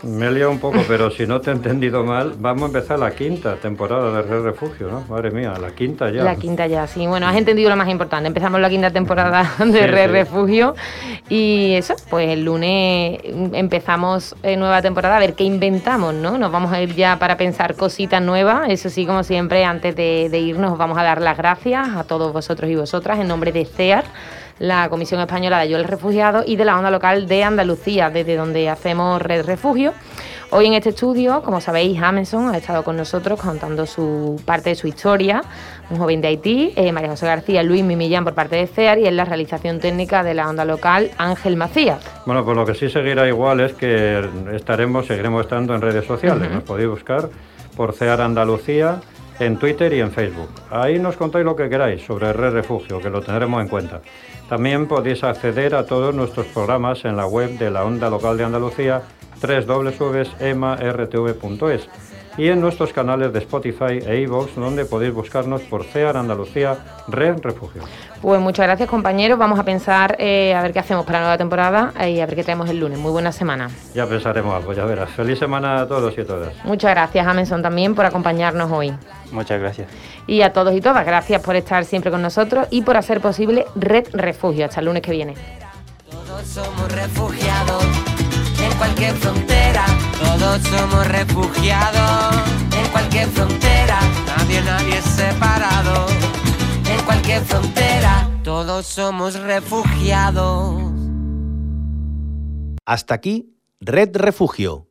Me 0.03 0.27
he 0.27 0.31
liado 0.31 0.51
un 0.51 0.59
poco, 0.59 0.79
pero 0.85 1.09
si 1.11 1.25
no 1.25 1.39
te 1.39 1.49
he 1.49 1.53
entendido 1.53 2.03
mal, 2.03 2.33
vamos 2.37 2.63
a 2.63 2.65
empezar 2.65 2.99
la 2.99 3.11
quinta 3.11 3.55
temporada 3.55 4.11
de 4.11 4.21
Red 4.21 4.43
Refugio, 4.43 4.89
¿no? 4.89 5.05
Madre 5.07 5.31
mía, 5.31 5.53
la 5.57 5.71
quinta 5.71 6.11
ya. 6.11 6.23
La 6.23 6.35
quinta 6.35 6.67
ya, 6.67 6.85
sí. 6.87 7.07
Bueno, 7.07 7.25
has 7.25 7.37
entendido 7.37 7.69
lo 7.69 7.77
más 7.77 7.87
importante. 7.87 8.27
Empezamos 8.27 8.59
la 8.59 8.69
quinta 8.69 8.91
temporada 8.91 9.49
de 9.65 9.87
Red 9.87 10.11
Refugio 10.11 10.75
y 11.29 11.75
eso, 11.75 11.95
pues 12.09 12.29
el 12.29 12.43
lunes 12.43 13.21
empezamos 13.53 14.35
eh, 14.43 14.57
nueva 14.57 14.81
temporada 14.81 15.15
a 15.15 15.19
ver 15.19 15.35
qué 15.35 15.45
inventamos, 15.45 16.13
¿no? 16.13 16.37
Nos 16.37 16.51
vamos 16.51 16.73
a 16.73 16.81
ir 16.81 16.93
ya 16.95 17.17
para 17.17 17.37
pensar 17.37 17.75
cositas 17.75 18.21
nuevas. 18.21 18.69
Eso 18.69 18.89
sí, 18.89 19.05
como 19.05 19.23
siempre, 19.23 19.63
antes 19.63 19.95
de, 19.95 20.27
de 20.29 20.39
irnos, 20.39 20.77
vamos 20.77 20.97
a 20.97 21.03
dar 21.03 21.21
las 21.21 21.37
gracias 21.37 21.87
a 21.95 22.03
todos 22.03 22.33
vosotros 22.33 22.69
y 22.69 22.75
vosotras 22.75 23.19
en 23.19 23.29
nombre 23.29 23.53
de 23.53 23.63
CEAR 23.63 24.03
la 24.59 24.89
Comisión 24.89 25.19
Española 25.21 25.57
de 25.57 25.63
Ayuda 25.63 25.79
al 25.79 25.85
Refugiado 25.85 26.43
y 26.45 26.55
de 26.55 26.65
la 26.65 26.77
Onda 26.77 26.91
Local 26.91 27.27
de 27.27 27.43
Andalucía, 27.43 28.09
desde 28.09 28.35
donde 28.35 28.69
hacemos 28.69 29.21
Red 29.21 29.45
Refugio. 29.45 29.93
Hoy 30.55 30.67
en 30.67 30.73
este 30.73 30.89
estudio, 30.89 31.41
como 31.41 31.59
sabéis, 31.61 31.99
Amazon 31.99 32.53
ha 32.53 32.57
estado 32.57 32.83
con 32.83 32.95
nosotros 32.95 33.41
contando 33.41 33.87
su 33.87 34.39
parte 34.45 34.69
de 34.69 34.75
su 34.75 34.87
historia, 34.87 35.43
un 35.89 35.97
joven 35.97 36.21
de 36.21 36.27
Haití, 36.27 36.73
eh, 36.75 36.91
María 36.91 37.09
José 37.09 37.25
García, 37.25 37.63
Luis 37.63 37.83
Mimillán 37.83 38.23
por 38.23 38.35
parte 38.35 38.57
de 38.57 38.67
CEAR 38.67 38.99
y 38.99 39.07
en 39.07 39.17
la 39.17 39.25
realización 39.25 39.79
técnica 39.79 40.23
de 40.23 40.35
la 40.35 40.47
onda 40.47 40.63
local 40.63 41.09
Ángel 41.17 41.55
Macías. 41.55 42.05
Bueno, 42.27 42.45
pues 42.45 42.55
lo 42.55 42.67
que 42.67 42.75
sí 42.75 42.87
seguirá 42.87 43.27
igual 43.27 43.61
es 43.61 43.73
que 43.73 44.23
estaremos, 44.53 45.07
seguiremos 45.07 45.41
estando 45.41 45.73
en 45.73 45.81
redes 45.81 46.05
sociales. 46.05 46.51
Nos 46.51 46.61
podéis 46.61 46.87
buscar 46.87 47.29
por 47.75 47.93
CEAR 47.93 48.21
Andalucía 48.21 49.01
en 49.39 49.58
Twitter 49.58 49.93
y 49.93 50.02
en 50.02 50.12
Facebook. 50.12 50.50
Ahí 50.69 51.00
nos 51.00 51.15
contáis 51.17 51.46
lo 51.46 51.56
que 51.56 51.69
queráis 51.69 52.04
sobre 52.04 52.34
Red 52.34 52.54
Refugio, 52.54 53.00
que 53.00 53.10
lo 53.10 53.22
tendremos 53.22 53.62
en 53.62 53.67
cuenta. 53.67 54.02
También 54.50 54.88
podéis 54.88 55.24
acceder 55.24 55.74
a 55.76 55.86
todos 55.86 56.13
nuestros 56.13 56.48
programas 56.48 57.06
en 57.06 57.15
la 57.17 57.26
web 57.26 57.58
de 57.58 57.72
la 57.72 57.86
Onda 57.86 58.10
Local 58.10 58.38
de 58.38 58.43
Andalucía, 58.43 59.02
www.emartv.es 59.41 60.34
y 62.38 62.50
en 62.50 62.62
nuestros 62.62 62.93
canales 62.93 63.32
de 63.32 63.39
Spotify 63.39 64.00
e 64.06 64.22
iVoox, 64.22 64.56
donde 64.56 64.86
podéis 64.86 65.13
buscarnos 65.13 65.62
por 65.62 65.84
CEAR 65.84 66.17
Andalucía 66.17 66.78
Red 67.08 67.41
Refugio. 67.41 67.84
Pues 68.22 68.39
muchas 68.41 68.65
gracias 68.65 68.89
compañeros, 68.89 69.38
vamos 69.38 69.60
a 69.60 69.63
pensar 69.63 70.15
eh, 70.19 70.54
a 70.54 70.62
ver 70.62 70.74
qué 70.74 70.80
hacemos 70.80 71.06
para 71.06 71.19
la 71.19 71.26
nueva 71.26 71.38
temporada 71.38 71.93
y 72.08 72.19
a 72.19 72.26
ver 72.26 72.36
qué 72.36 72.43
traemos 72.43 72.69
el 72.69 72.80
lunes. 72.80 72.98
Muy 72.98 73.12
buena 73.12 73.32
semana. 73.32 73.69
Ya 73.93 74.08
pensaremos 74.08 74.54
algo, 74.56 74.74
ya 74.74 74.86
verás. 74.86 75.10
Feliz 75.12 75.39
semana 75.39 75.82
a 75.82 75.88
todos 75.88 76.17
y 76.17 76.22
a 76.22 76.26
todas. 76.26 76.54
Muchas 76.63 76.91
gracias 76.91 77.28
Amenson 77.28 77.62
también 77.62 77.96
por 77.96 78.06
acompañarnos 78.06 78.72
hoy. 78.72 78.93
Muchas 79.32 79.60
gracias. 79.60 79.89
Y 80.28 80.41
a 80.41 80.54
todos 80.54 80.74
y 80.74 80.82
todas, 80.82 81.06
gracias 81.06 81.41
por 81.41 81.56
estar 81.56 81.86
siempre 81.86 82.12
con 82.12 82.22
nosotros 82.22 82.67
y 82.69 82.82
por 82.82 82.98
hacer 82.98 83.19
posible 83.19 83.65
Red 83.76 84.08
Refugio. 84.13 84.65
Hasta 84.65 84.80
el 84.80 84.86
lunes 84.86 85.02
que 85.02 85.12
viene. 85.12 85.36
Todos 86.10 86.48
somos 86.48 86.91
refugiados 86.91 88.12
en 88.73 88.79
cualquier 88.79 89.15
frontera. 89.15 89.86
Todos 90.19 90.62
somos 90.63 91.07
refugiados 91.07 92.36
en 92.75 92.91
cualquier 92.91 93.27
frontera. 93.29 93.99
Nadie, 94.25 94.62
nadie 94.62 94.97
es 94.97 95.05
separado. 95.05 96.07
En 96.89 97.05
cualquier 97.05 97.43
frontera, 97.43 98.29
todos 98.43 98.86
somos 98.86 99.39
refugiados. 99.39 100.91
Hasta 102.86 103.13
aquí, 103.13 103.55
Red 103.79 104.15
Refugio, 104.17 104.89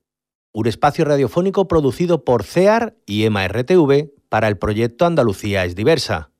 un 0.53 0.66
espacio 0.66 1.05
radiofónico 1.05 1.68
producido 1.68 2.25
por 2.25 2.45
CEAR 2.45 2.97
y 3.05 3.25
EMA-RTV 3.25 4.12
para 4.29 4.49
el 4.49 4.57
proyecto 4.57 5.05
Andalucía 5.05 5.64
es 5.64 5.75
diversa, 5.75 6.31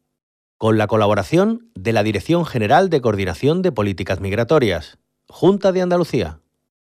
con 0.57 0.79
la 0.79 0.87
colaboración 0.87 1.71
de 1.75 1.93
la 1.93 2.03
Dirección 2.03 2.47
General 2.47 2.89
de 2.89 3.01
Coordinación 3.03 3.61
de 3.61 3.73
Políticas 3.73 4.21
Migratorias, 4.21 4.99
Junta 5.29 5.73
de 5.73 5.83
Andalucía. 5.83 6.42